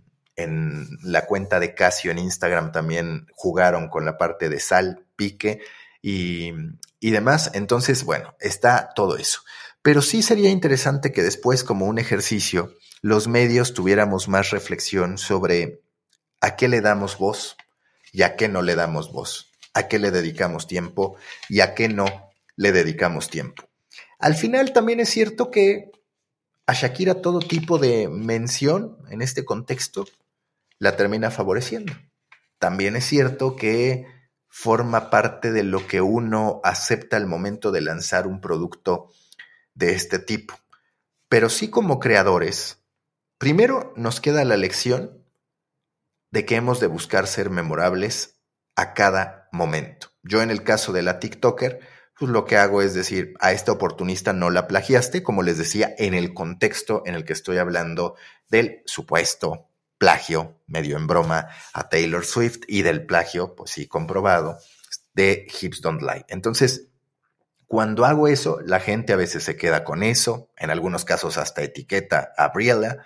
la 1.02 1.26
cuenta 1.26 1.60
de 1.60 1.74
Casio 1.74 2.10
en 2.10 2.18
Instagram 2.18 2.72
también 2.72 3.28
jugaron 3.34 3.88
con 3.88 4.04
la 4.04 4.18
parte 4.18 4.48
de 4.48 4.58
salpique 4.58 5.60
y, 6.02 6.52
y 6.98 7.10
demás. 7.12 7.52
Entonces, 7.54 8.04
bueno, 8.04 8.34
está 8.40 8.90
todo 8.94 9.16
eso. 9.16 9.42
Pero 9.84 10.00
sí 10.00 10.22
sería 10.22 10.48
interesante 10.48 11.12
que 11.12 11.22
después, 11.22 11.62
como 11.62 11.84
un 11.84 11.98
ejercicio, 11.98 12.74
los 13.02 13.28
medios 13.28 13.74
tuviéramos 13.74 14.28
más 14.28 14.48
reflexión 14.48 15.18
sobre 15.18 15.82
a 16.40 16.56
qué 16.56 16.68
le 16.68 16.80
damos 16.80 17.18
voz 17.18 17.58
y 18.10 18.22
a 18.22 18.34
qué 18.34 18.48
no 18.48 18.62
le 18.62 18.76
damos 18.76 19.12
voz, 19.12 19.52
a 19.74 19.86
qué 19.86 19.98
le 19.98 20.10
dedicamos 20.10 20.66
tiempo 20.66 21.16
y 21.50 21.60
a 21.60 21.74
qué 21.74 21.90
no 21.90 22.06
le 22.56 22.72
dedicamos 22.72 23.28
tiempo. 23.28 23.68
Al 24.18 24.34
final 24.34 24.72
también 24.72 25.00
es 25.00 25.10
cierto 25.10 25.50
que 25.50 25.92
a 26.66 26.72
Shakira 26.72 27.20
todo 27.20 27.40
tipo 27.40 27.76
de 27.76 28.08
mención 28.08 28.96
en 29.10 29.20
este 29.20 29.44
contexto 29.44 30.06
la 30.78 30.96
termina 30.96 31.30
favoreciendo. 31.30 31.92
También 32.58 32.96
es 32.96 33.04
cierto 33.04 33.54
que 33.54 34.06
forma 34.48 35.10
parte 35.10 35.52
de 35.52 35.62
lo 35.62 35.86
que 35.86 36.00
uno 36.00 36.62
acepta 36.64 37.18
al 37.18 37.26
momento 37.26 37.70
de 37.70 37.82
lanzar 37.82 38.26
un 38.26 38.40
producto 38.40 39.10
de 39.74 39.92
este 39.92 40.18
tipo. 40.18 40.54
Pero 41.28 41.48
sí 41.48 41.70
como 41.70 41.98
creadores, 42.00 42.78
primero 43.38 43.92
nos 43.96 44.20
queda 44.20 44.44
la 44.44 44.56
lección 44.56 45.24
de 46.30 46.44
que 46.44 46.56
hemos 46.56 46.80
de 46.80 46.86
buscar 46.86 47.26
ser 47.26 47.50
memorables 47.50 48.40
a 48.76 48.94
cada 48.94 49.48
momento. 49.52 50.08
Yo 50.22 50.42
en 50.42 50.50
el 50.50 50.64
caso 50.64 50.92
de 50.92 51.02
la 51.02 51.18
TikToker, 51.20 51.80
pues 52.18 52.30
lo 52.30 52.44
que 52.44 52.56
hago 52.56 52.82
es 52.82 52.94
decir, 52.94 53.34
a 53.40 53.52
esta 53.52 53.72
oportunista 53.72 54.32
no 54.32 54.50
la 54.50 54.66
plagiaste, 54.66 55.22
como 55.22 55.42
les 55.42 55.58
decía, 55.58 55.94
en 55.98 56.14
el 56.14 56.34
contexto 56.34 57.02
en 57.06 57.14
el 57.14 57.24
que 57.24 57.32
estoy 57.32 57.58
hablando 57.58 58.16
del 58.48 58.82
supuesto 58.86 59.68
plagio, 59.98 60.60
medio 60.66 60.96
en 60.96 61.06
broma, 61.06 61.48
a 61.72 61.88
Taylor 61.88 62.24
Swift 62.24 62.60
y 62.66 62.82
del 62.82 63.06
plagio, 63.06 63.54
pues 63.54 63.70
sí, 63.70 63.86
comprobado, 63.86 64.58
de 65.12 65.46
Hips 65.60 65.80
Don't 65.80 66.02
Lie. 66.02 66.24
Entonces, 66.28 66.88
cuando 67.74 68.04
hago 68.04 68.28
eso, 68.28 68.60
la 68.64 68.78
gente 68.78 69.12
a 69.12 69.16
veces 69.16 69.42
se 69.42 69.56
queda 69.56 69.82
con 69.82 70.04
eso, 70.04 70.48
en 70.56 70.70
algunos 70.70 71.04
casos 71.04 71.38
hasta 71.38 71.64
etiqueta 71.64 72.32
a 72.36 72.50
Briella, 72.50 72.98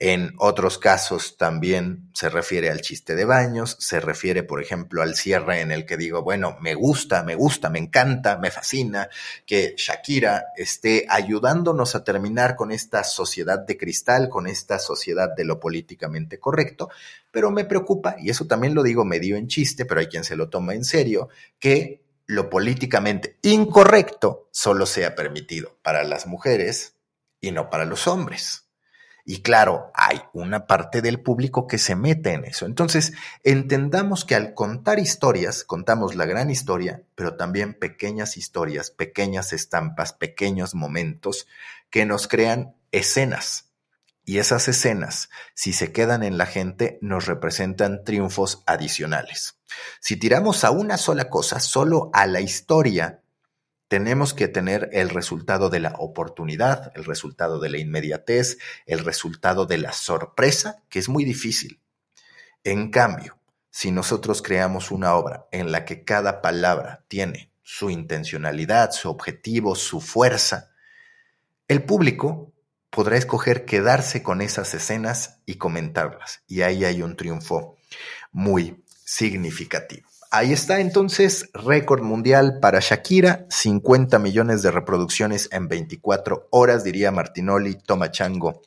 en 0.00 0.34
otros 0.38 0.78
casos 0.78 1.36
también 1.36 2.10
se 2.14 2.28
refiere 2.28 2.68
al 2.68 2.80
chiste 2.80 3.14
de 3.14 3.24
baños, 3.24 3.76
se 3.78 4.00
refiere, 4.00 4.42
por 4.42 4.60
ejemplo, 4.60 5.02
al 5.02 5.14
cierre 5.14 5.60
en 5.60 5.70
el 5.70 5.86
que 5.86 5.96
digo, 5.96 6.24
bueno, 6.24 6.56
me 6.60 6.74
gusta, 6.74 7.22
me 7.22 7.36
gusta, 7.36 7.70
me 7.70 7.78
encanta, 7.78 8.38
me 8.38 8.50
fascina 8.50 9.08
que 9.46 9.76
Shakira 9.76 10.46
esté 10.56 11.06
ayudándonos 11.08 11.94
a 11.94 12.02
terminar 12.02 12.56
con 12.56 12.72
esta 12.72 13.04
sociedad 13.04 13.60
de 13.60 13.76
cristal, 13.76 14.28
con 14.28 14.48
esta 14.48 14.80
sociedad 14.80 15.32
de 15.36 15.44
lo 15.44 15.60
políticamente 15.60 16.40
correcto, 16.40 16.90
pero 17.30 17.52
me 17.52 17.66
preocupa, 17.66 18.16
y 18.18 18.30
eso 18.30 18.48
también 18.48 18.74
lo 18.74 18.82
digo 18.82 19.04
medio 19.04 19.36
en 19.36 19.46
chiste, 19.46 19.84
pero 19.84 20.00
hay 20.00 20.08
quien 20.08 20.24
se 20.24 20.34
lo 20.34 20.48
toma 20.48 20.74
en 20.74 20.84
serio, 20.84 21.28
que 21.60 22.07
lo 22.28 22.50
políticamente 22.50 23.38
incorrecto 23.42 24.48
solo 24.52 24.86
sea 24.86 25.16
permitido 25.16 25.78
para 25.82 26.04
las 26.04 26.26
mujeres 26.26 26.94
y 27.40 27.50
no 27.50 27.70
para 27.70 27.86
los 27.86 28.06
hombres. 28.06 28.66
Y 29.24 29.40
claro, 29.40 29.90
hay 29.94 30.20
una 30.34 30.66
parte 30.66 31.02
del 31.02 31.20
público 31.20 31.66
que 31.66 31.78
se 31.78 31.96
mete 31.96 32.32
en 32.32 32.44
eso. 32.44 32.66
Entonces, 32.66 33.12
entendamos 33.44 34.24
que 34.24 34.34
al 34.34 34.54
contar 34.54 34.98
historias, 34.98 35.64
contamos 35.64 36.14
la 36.14 36.26
gran 36.26 36.50
historia, 36.50 37.02
pero 37.14 37.36
también 37.36 37.74
pequeñas 37.74 38.36
historias, 38.36 38.90
pequeñas 38.90 39.52
estampas, 39.52 40.12
pequeños 40.12 40.74
momentos 40.74 41.46
que 41.90 42.04
nos 42.06 42.28
crean 42.28 42.74
escenas 42.90 43.67
y 44.28 44.40
esas 44.40 44.68
escenas, 44.68 45.30
si 45.54 45.72
se 45.72 45.90
quedan 45.90 46.22
en 46.22 46.36
la 46.36 46.44
gente, 46.44 46.98
nos 47.00 47.24
representan 47.24 48.04
triunfos 48.04 48.62
adicionales. 48.66 49.58
Si 50.00 50.18
tiramos 50.18 50.64
a 50.64 50.70
una 50.70 50.98
sola 50.98 51.30
cosa, 51.30 51.60
solo 51.60 52.10
a 52.12 52.26
la 52.26 52.42
historia, 52.42 53.22
Tenemos 53.88 54.34
que 54.34 54.48
tener 54.48 54.90
el 54.92 55.08
resultado 55.08 55.70
de 55.70 55.80
la 55.80 55.94
oportunidad, 55.98 56.92
el 56.94 57.06
resultado 57.06 57.58
de 57.58 57.70
la 57.70 57.78
inmediatez, 57.78 58.58
el 58.84 58.98
resultado 58.98 59.64
de 59.64 59.78
la 59.78 59.92
sorpresa, 59.92 60.82
que 60.90 60.98
es 60.98 61.08
muy 61.08 61.24
difícil. 61.24 61.80
En 62.64 62.90
cambio, 62.90 63.38
si 63.70 63.90
nosotros 63.90 64.42
creamos 64.42 64.90
una 64.90 65.14
obra 65.14 65.46
en 65.52 65.72
la 65.72 65.86
que 65.86 66.04
cada 66.04 66.42
palabra 66.42 67.06
tiene 67.08 67.50
su 67.62 67.88
intencionalidad, 67.88 68.90
su 68.90 69.08
objetivo, 69.08 69.74
su 69.74 70.02
fuerza, 70.02 70.68
el 71.66 71.82
público 71.82 72.47
podrá 72.90 73.16
escoger 73.16 73.64
quedarse 73.64 74.22
con 74.22 74.40
esas 74.40 74.74
escenas 74.74 75.40
y 75.46 75.56
comentarlas. 75.56 76.42
Y 76.46 76.62
ahí 76.62 76.84
hay 76.84 77.02
un 77.02 77.16
triunfo 77.16 77.76
muy 78.32 78.84
significativo. 79.04 80.08
Ahí 80.30 80.52
está 80.52 80.80
entonces 80.80 81.48
récord 81.54 82.02
mundial 82.02 82.58
para 82.60 82.80
Shakira, 82.80 83.46
50 83.48 84.18
millones 84.18 84.60
de 84.60 84.70
reproducciones 84.70 85.48
en 85.52 85.68
24 85.68 86.48
horas, 86.50 86.84
diría 86.84 87.10
Martinoli, 87.10 87.76
toma 87.76 88.10
chango. 88.10 88.60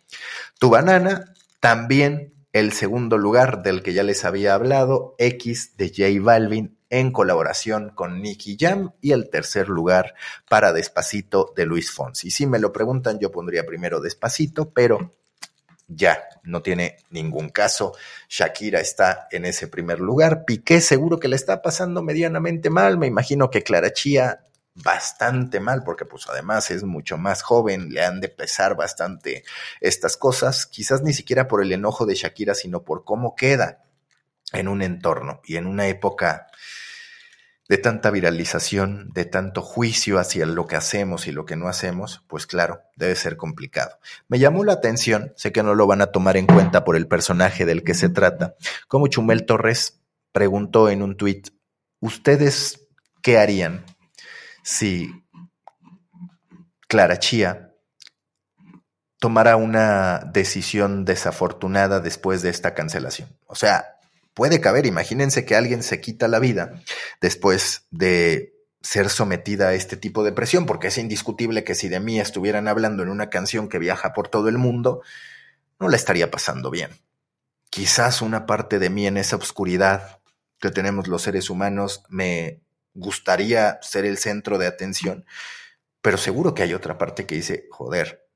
Tu 0.60 0.72
banana, 0.72 1.34
también 1.60 2.34
el 2.52 2.74
segundo 2.74 3.20
lugar 3.20 3.62
del 3.62 3.84
que 3.84 3.94
ya 3.94 4.02
les 4.02 4.26
había 4.26 4.56
hablado, 4.56 5.14
X 5.20 5.78
de 5.78 5.90
J 5.90 6.24
Balvin 6.24 6.81
en 6.92 7.12
colaboración 7.12 7.90
con 7.90 8.22
Nicky 8.22 8.58
Jam 8.60 8.92
y 9.02 9.14
el 9.14 9.30
tercer 9.30 9.70
lugar 9.70 10.14
para 10.48 10.74
Despacito 10.74 11.54
de 11.56 11.66
Luis 11.66 11.92
Fonsi. 11.92 12.30
Si 12.30 12.46
me 12.46 12.60
lo 12.60 12.72
preguntan, 12.72 13.18
yo 13.18 13.32
pondría 13.32 13.66
primero 13.66 14.02
Despacito, 14.02 14.72
pero 14.72 15.16
ya 15.88 16.20
no 16.44 16.62
tiene 16.62 16.98
ningún 17.10 17.50
caso. 17.50 17.96
Shakira 18.30 18.82
está 18.82 19.28
en 19.32 19.46
ese 19.46 19.68
primer 19.68 20.02
lugar. 20.02 20.44
Piqué 20.46 20.82
seguro 20.82 21.18
que 21.18 21.30
le 21.30 21.38
está 21.38 21.62
pasando 21.62 22.04
medianamente 22.04 22.70
mal. 22.70 22.98
Me 22.98 23.08
imagino 23.08 23.50
que 23.50 23.64
Clara 23.64 23.94
Chía 23.94 24.46
bastante 24.74 25.62
mal, 25.62 25.84
porque 25.84 26.06
pues 26.06 26.28
además 26.30 26.72
es 26.72 26.84
mucho 26.84 27.18
más 27.18 27.42
joven, 27.42 27.90
le 27.90 28.04
han 28.04 28.22
de 28.22 28.30
pesar 28.30 28.76
bastante 28.76 29.44
estas 29.80 30.16
cosas, 30.16 30.66
quizás 30.66 31.04
ni 31.04 31.14
siquiera 31.14 31.48
por 31.48 31.62
el 31.62 31.72
enojo 31.72 32.06
de 32.06 32.16
Shakira, 32.16 32.54
sino 32.54 32.84
por 32.84 33.04
cómo 33.04 33.36
queda 33.36 33.84
en 34.54 34.68
un 34.68 34.82
entorno 34.82 35.42
y 35.46 35.58
en 35.58 35.68
una 35.68 35.88
época 35.88 36.48
de 37.72 37.78
tanta 37.78 38.12
viralización, 38.12 39.12
de 39.14 39.24
tanto 39.24 39.62
juicio 39.62 40.20
hacia 40.20 40.46
lo 40.46 40.68
que 40.68 40.76
hacemos 40.76 41.26
y 41.28 41.32
lo 41.32 41.46
que 41.46 41.56
no 41.56 41.70
hacemos, 41.70 42.22
pues 42.28 42.46
claro, 42.46 42.82
debe 42.98 43.16
ser 43.16 43.38
complicado. 43.38 43.98
Me 44.28 44.40
llamó 44.40 44.66
la 44.66 44.74
atención, 44.74 45.32
sé 45.38 45.54
que 45.54 45.64
no 45.64 45.74
lo 45.74 45.88
van 45.88 46.02
a 46.02 46.08
tomar 46.08 46.36
en 46.36 46.48
cuenta 46.48 46.84
por 46.84 46.98
el 46.98 47.08
personaje 47.08 47.66
del 47.66 47.86
que 47.86 47.94
se 47.94 48.10
trata, 48.10 48.56
como 48.90 49.08
Chumel 49.08 49.46
Torres 49.46 50.02
preguntó 50.34 50.90
en 50.90 51.02
un 51.02 51.16
tuit, 51.16 51.48
¿ustedes 52.02 52.88
qué 53.22 53.38
harían 53.38 53.86
si 54.64 55.24
Clara 56.90 57.20
Chía 57.20 57.74
tomara 59.18 59.56
una 59.56 60.30
decisión 60.34 61.06
desafortunada 61.06 62.02
después 62.02 62.42
de 62.42 62.50
esta 62.50 62.74
cancelación? 62.74 63.30
O 63.46 63.56
sea, 63.56 63.91
puede 64.34 64.62
caber. 64.62 64.86
Imagínense 64.86 65.46
que 65.46 65.56
alguien 65.56 65.84
se 65.84 66.02
quita 66.02 66.28
la 66.28 66.40
vida 66.40 66.82
después 67.20 67.88
de 67.92 68.54
ser 68.82 69.10
sometida 69.10 69.70
a 69.70 69.74
este 69.74 69.96
tipo 69.96 70.24
de 70.24 70.32
presión, 70.32 70.66
porque 70.66 70.88
es 70.88 70.98
indiscutible 70.98 71.64
que 71.64 71.76
si 71.76 71.88
de 71.88 72.00
mí 72.00 72.20
estuvieran 72.20 72.68
hablando 72.68 73.04
en 73.04 73.10
una 73.10 73.30
canción 73.30 73.70
que 73.70 73.80
viaja 73.80 74.14
por 74.14 74.28
todo 74.28 74.50
el 74.50 74.58
mundo, 74.58 75.02
no 75.80 75.88
la 75.88 75.96
estaría 75.96 76.32
pasando 76.32 76.72
bien. 76.72 76.92
Quizás 77.70 78.22
una 78.22 78.46
parte 78.46 78.80
de 78.80 78.90
mí 78.90 79.08
en 79.08 79.18
esa 79.18 79.36
oscuridad 79.36 80.20
que 80.60 80.72
tenemos 80.72 81.08
los 81.08 81.22
seres 81.22 81.50
humanos 81.50 82.04
me 82.10 82.62
gustaría 82.94 83.80
ser 83.82 84.06
el 84.06 84.18
centro 84.18 84.58
de 84.58 84.68
atención, 84.68 85.26
pero 86.02 86.18
seguro 86.18 86.54
que 86.54 86.64
hay 86.64 86.74
otra 86.74 86.98
parte 86.98 87.26
que 87.26 87.36
dice, 87.36 87.68
joder, 87.72 88.28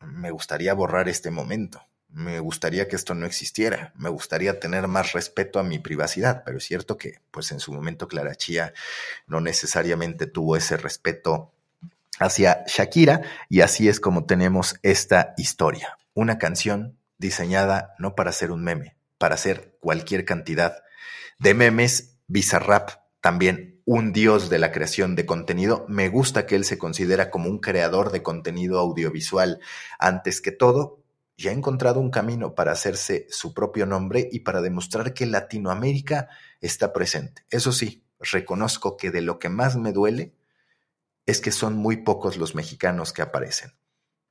me 0.00 0.30
gustaría 0.30 0.74
borrar 0.74 1.08
este 1.08 1.30
momento 1.30 1.88
me 2.10 2.40
gustaría 2.40 2.88
que 2.88 2.96
esto 2.96 3.14
no 3.14 3.26
existiera, 3.26 3.92
me 3.96 4.08
gustaría 4.08 4.58
tener 4.58 4.88
más 4.88 5.12
respeto 5.12 5.58
a 5.58 5.62
mi 5.62 5.78
privacidad, 5.78 6.42
pero 6.44 6.58
es 6.58 6.64
cierto 6.64 6.96
que 6.96 7.20
pues 7.30 7.52
en 7.52 7.60
su 7.60 7.72
momento 7.72 8.08
Clara 8.08 8.34
Chía 8.34 8.72
no 9.26 9.40
necesariamente 9.40 10.26
tuvo 10.26 10.56
ese 10.56 10.76
respeto 10.76 11.52
hacia 12.18 12.64
Shakira 12.66 13.22
y 13.48 13.60
así 13.60 13.88
es 13.88 14.00
como 14.00 14.24
tenemos 14.24 14.76
esta 14.82 15.34
historia, 15.36 15.98
una 16.14 16.38
canción 16.38 16.98
diseñada 17.18 17.94
no 17.98 18.14
para 18.14 18.32
ser 18.32 18.50
un 18.50 18.64
meme, 18.64 18.96
para 19.18 19.34
hacer 19.34 19.76
cualquier 19.80 20.24
cantidad 20.24 20.82
de 21.38 21.54
memes, 21.54 22.14
Bizarrap 22.26 22.90
también 23.20 23.80
un 23.84 24.12
dios 24.12 24.50
de 24.50 24.58
la 24.58 24.70
creación 24.70 25.16
de 25.16 25.24
contenido. 25.24 25.86
Me 25.88 26.10
gusta 26.10 26.46
que 26.46 26.56
él 26.56 26.64
se 26.64 26.76
considera 26.76 27.30
como 27.30 27.48
un 27.48 27.58
creador 27.58 28.12
de 28.12 28.22
contenido 28.22 28.78
audiovisual 28.78 29.60
antes 29.98 30.42
que 30.42 30.52
todo, 30.52 30.98
y 31.38 31.46
ha 31.46 31.52
encontrado 31.52 32.00
un 32.00 32.10
camino 32.10 32.56
para 32.56 32.72
hacerse 32.72 33.28
su 33.30 33.54
propio 33.54 33.86
nombre 33.86 34.28
y 34.32 34.40
para 34.40 34.60
demostrar 34.60 35.14
que 35.14 35.24
Latinoamérica 35.24 36.28
está 36.60 36.92
presente. 36.92 37.44
Eso 37.48 37.70
sí, 37.70 38.04
reconozco 38.18 38.96
que 38.96 39.12
de 39.12 39.22
lo 39.22 39.38
que 39.38 39.48
más 39.48 39.76
me 39.76 39.92
duele 39.92 40.34
es 41.26 41.40
que 41.40 41.52
son 41.52 41.76
muy 41.76 41.98
pocos 41.98 42.38
los 42.38 42.56
mexicanos 42.56 43.12
que 43.12 43.22
aparecen. 43.22 43.72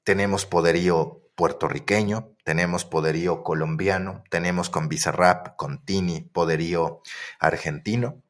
Tenemos 0.03 0.45
poderío 0.45 1.21
puertorriqueño, 1.35 2.35
tenemos 2.43 2.83
poderío 2.83 3.41
colombiano, 3.41 4.25
tenemos 4.29 4.69
con 4.69 4.89
Bizarrap, 4.89 5.55
con 5.55 5.85
Tini, 5.85 6.19
poderío 6.19 7.01
argentino. 7.39 8.21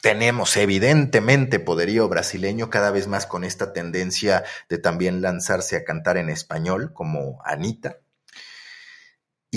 Tenemos 0.00 0.56
evidentemente 0.56 1.60
poderío 1.60 2.08
brasileño 2.08 2.70
cada 2.70 2.90
vez 2.90 3.06
más 3.06 3.24
con 3.24 3.44
esta 3.44 3.72
tendencia 3.72 4.42
de 4.68 4.78
también 4.78 5.22
lanzarse 5.22 5.76
a 5.76 5.84
cantar 5.84 6.16
en 6.16 6.28
español 6.28 6.92
como 6.92 7.40
Anita. 7.44 8.00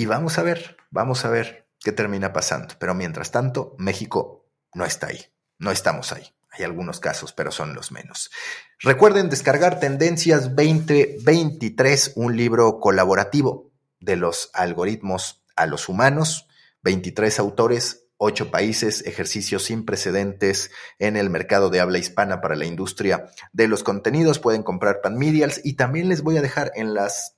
Y 0.00 0.06
vamos 0.06 0.38
a 0.38 0.42
ver, 0.42 0.78
vamos 0.90 1.26
a 1.26 1.28
ver 1.28 1.66
qué 1.78 1.92
termina 1.92 2.32
pasando. 2.32 2.74
Pero 2.78 2.94
mientras 2.94 3.32
tanto, 3.32 3.74
México 3.76 4.46
no 4.72 4.86
está 4.86 5.08
ahí, 5.08 5.26
no 5.58 5.70
estamos 5.70 6.12
ahí. 6.12 6.24
Hay 6.52 6.64
algunos 6.64 7.00
casos, 7.00 7.34
pero 7.34 7.52
son 7.52 7.74
los 7.74 7.92
menos. 7.92 8.30
Recuerden 8.78 9.28
descargar 9.28 9.78
Tendencias 9.78 10.56
2023, 10.56 12.12
un 12.16 12.34
libro 12.34 12.80
colaborativo 12.80 13.72
de 13.98 14.16
los 14.16 14.48
algoritmos 14.54 15.44
a 15.54 15.66
los 15.66 15.90
humanos, 15.90 16.48
23 16.80 17.38
autores, 17.38 18.06
8 18.16 18.50
países, 18.50 19.04
ejercicios 19.04 19.64
sin 19.64 19.84
precedentes 19.84 20.70
en 20.98 21.18
el 21.18 21.28
mercado 21.28 21.68
de 21.68 21.80
habla 21.80 21.98
hispana 21.98 22.40
para 22.40 22.56
la 22.56 22.64
industria 22.64 23.26
de 23.52 23.68
los 23.68 23.82
contenidos. 23.82 24.38
Pueden 24.38 24.62
comprar 24.62 25.02
Pan 25.02 25.18
Medials 25.18 25.60
y 25.62 25.74
también 25.74 26.08
les 26.08 26.22
voy 26.22 26.38
a 26.38 26.42
dejar 26.42 26.72
en 26.74 26.94
las 26.94 27.36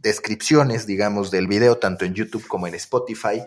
descripciones, 0.00 0.86
digamos, 0.86 1.30
del 1.30 1.46
video, 1.46 1.78
tanto 1.78 2.04
en 2.04 2.14
YouTube 2.14 2.46
como 2.46 2.66
en 2.66 2.74
Spotify, 2.74 3.42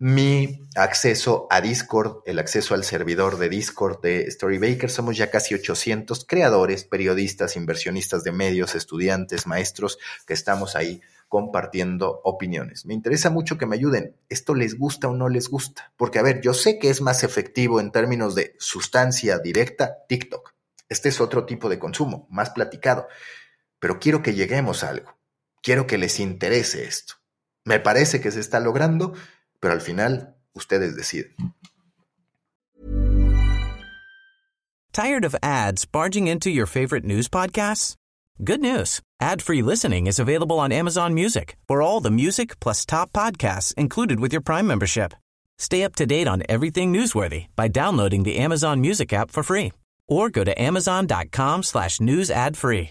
mi 0.00 0.66
acceso 0.76 1.46
a 1.50 1.60
Discord, 1.60 2.22
el 2.24 2.38
acceso 2.38 2.72
al 2.72 2.84
servidor 2.84 3.38
de 3.38 3.50
Discord 3.50 4.00
de 4.00 4.30
Storybaker. 4.30 4.88
Somos 4.88 5.18
ya 5.18 5.30
casi 5.30 5.54
800 5.54 6.24
creadores, 6.24 6.84
periodistas, 6.84 7.54
inversionistas 7.54 8.24
de 8.24 8.32
medios, 8.32 8.74
estudiantes, 8.74 9.46
maestros, 9.46 9.98
que 10.26 10.32
estamos 10.32 10.74
ahí 10.74 11.02
compartiendo 11.28 12.22
opiniones. 12.24 12.86
Me 12.86 12.94
interesa 12.94 13.28
mucho 13.28 13.58
que 13.58 13.66
me 13.66 13.76
ayuden. 13.76 14.16
¿Esto 14.30 14.54
les 14.54 14.78
gusta 14.78 15.06
o 15.06 15.14
no 15.14 15.28
les 15.28 15.50
gusta? 15.50 15.92
Porque, 15.98 16.18
a 16.18 16.22
ver, 16.22 16.40
yo 16.40 16.54
sé 16.54 16.78
que 16.78 16.88
es 16.88 17.02
más 17.02 17.22
efectivo 17.22 17.78
en 17.78 17.92
términos 17.92 18.34
de 18.34 18.56
sustancia 18.58 19.38
directa 19.38 19.98
TikTok. 20.08 20.54
Este 20.88 21.10
es 21.10 21.20
otro 21.20 21.44
tipo 21.44 21.68
de 21.68 21.78
consumo, 21.78 22.26
más 22.30 22.50
platicado 22.50 23.06
pero 23.80 23.98
quiero 23.98 24.22
que 24.22 24.34
lleguemos 24.34 24.84
a 24.84 24.90
algo. 24.90 25.16
Quiero 25.62 25.86
que 25.86 25.98
les 25.98 26.20
interese 26.20 26.84
esto. 26.84 27.14
Me 27.64 27.80
parece 27.80 28.20
que 28.20 28.30
se 28.30 28.40
está 28.40 28.60
logrando, 28.60 29.14
pero 29.58 29.74
al 29.74 29.80
final 29.80 30.36
ustedes 30.52 30.96
deciden. 30.96 31.34
Tired 34.92 35.24
of 35.24 35.36
ads 35.42 35.84
barging 35.86 36.26
into 36.26 36.50
your 36.50 36.66
favorite 36.66 37.04
news 37.04 37.28
podcasts? 37.28 37.94
Good 38.42 38.60
news. 38.60 39.00
Ad-free 39.20 39.62
listening 39.62 40.06
is 40.06 40.18
available 40.18 40.58
on 40.58 40.72
Amazon 40.72 41.14
Music. 41.14 41.56
For 41.68 41.82
all 41.82 42.00
the 42.00 42.10
music 42.10 42.58
plus 42.58 42.86
top 42.86 43.12
podcasts 43.12 43.74
included 43.74 44.18
with 44.18 44.32
your 44.32 44.40
Prime 44.40 44.66
membership. 44.66 45.12
Stay 45.58 45.84
up 45.84 45.94
to 45.96 46.06
date 46.06 46.26
on 46.26 46.42
everything 46.48 46.92
newsworthy 46.92 47.46
by 47.54 47.68
downloading 47.68 48.22
the 48.22 48.38
Amazon 48.38 48.80
Music 48.80 49.12
app 49.12 49.30
for 49.30 49.42
free 49.42 49.72
or 50.08 50.28
go 50.30 50.42
to 50.42 50.60
amazon.com 50.60 51.62
slash 51.62 52.00
news 52.00 52.30
ad 52.30 52.56
free. 52.56 52.90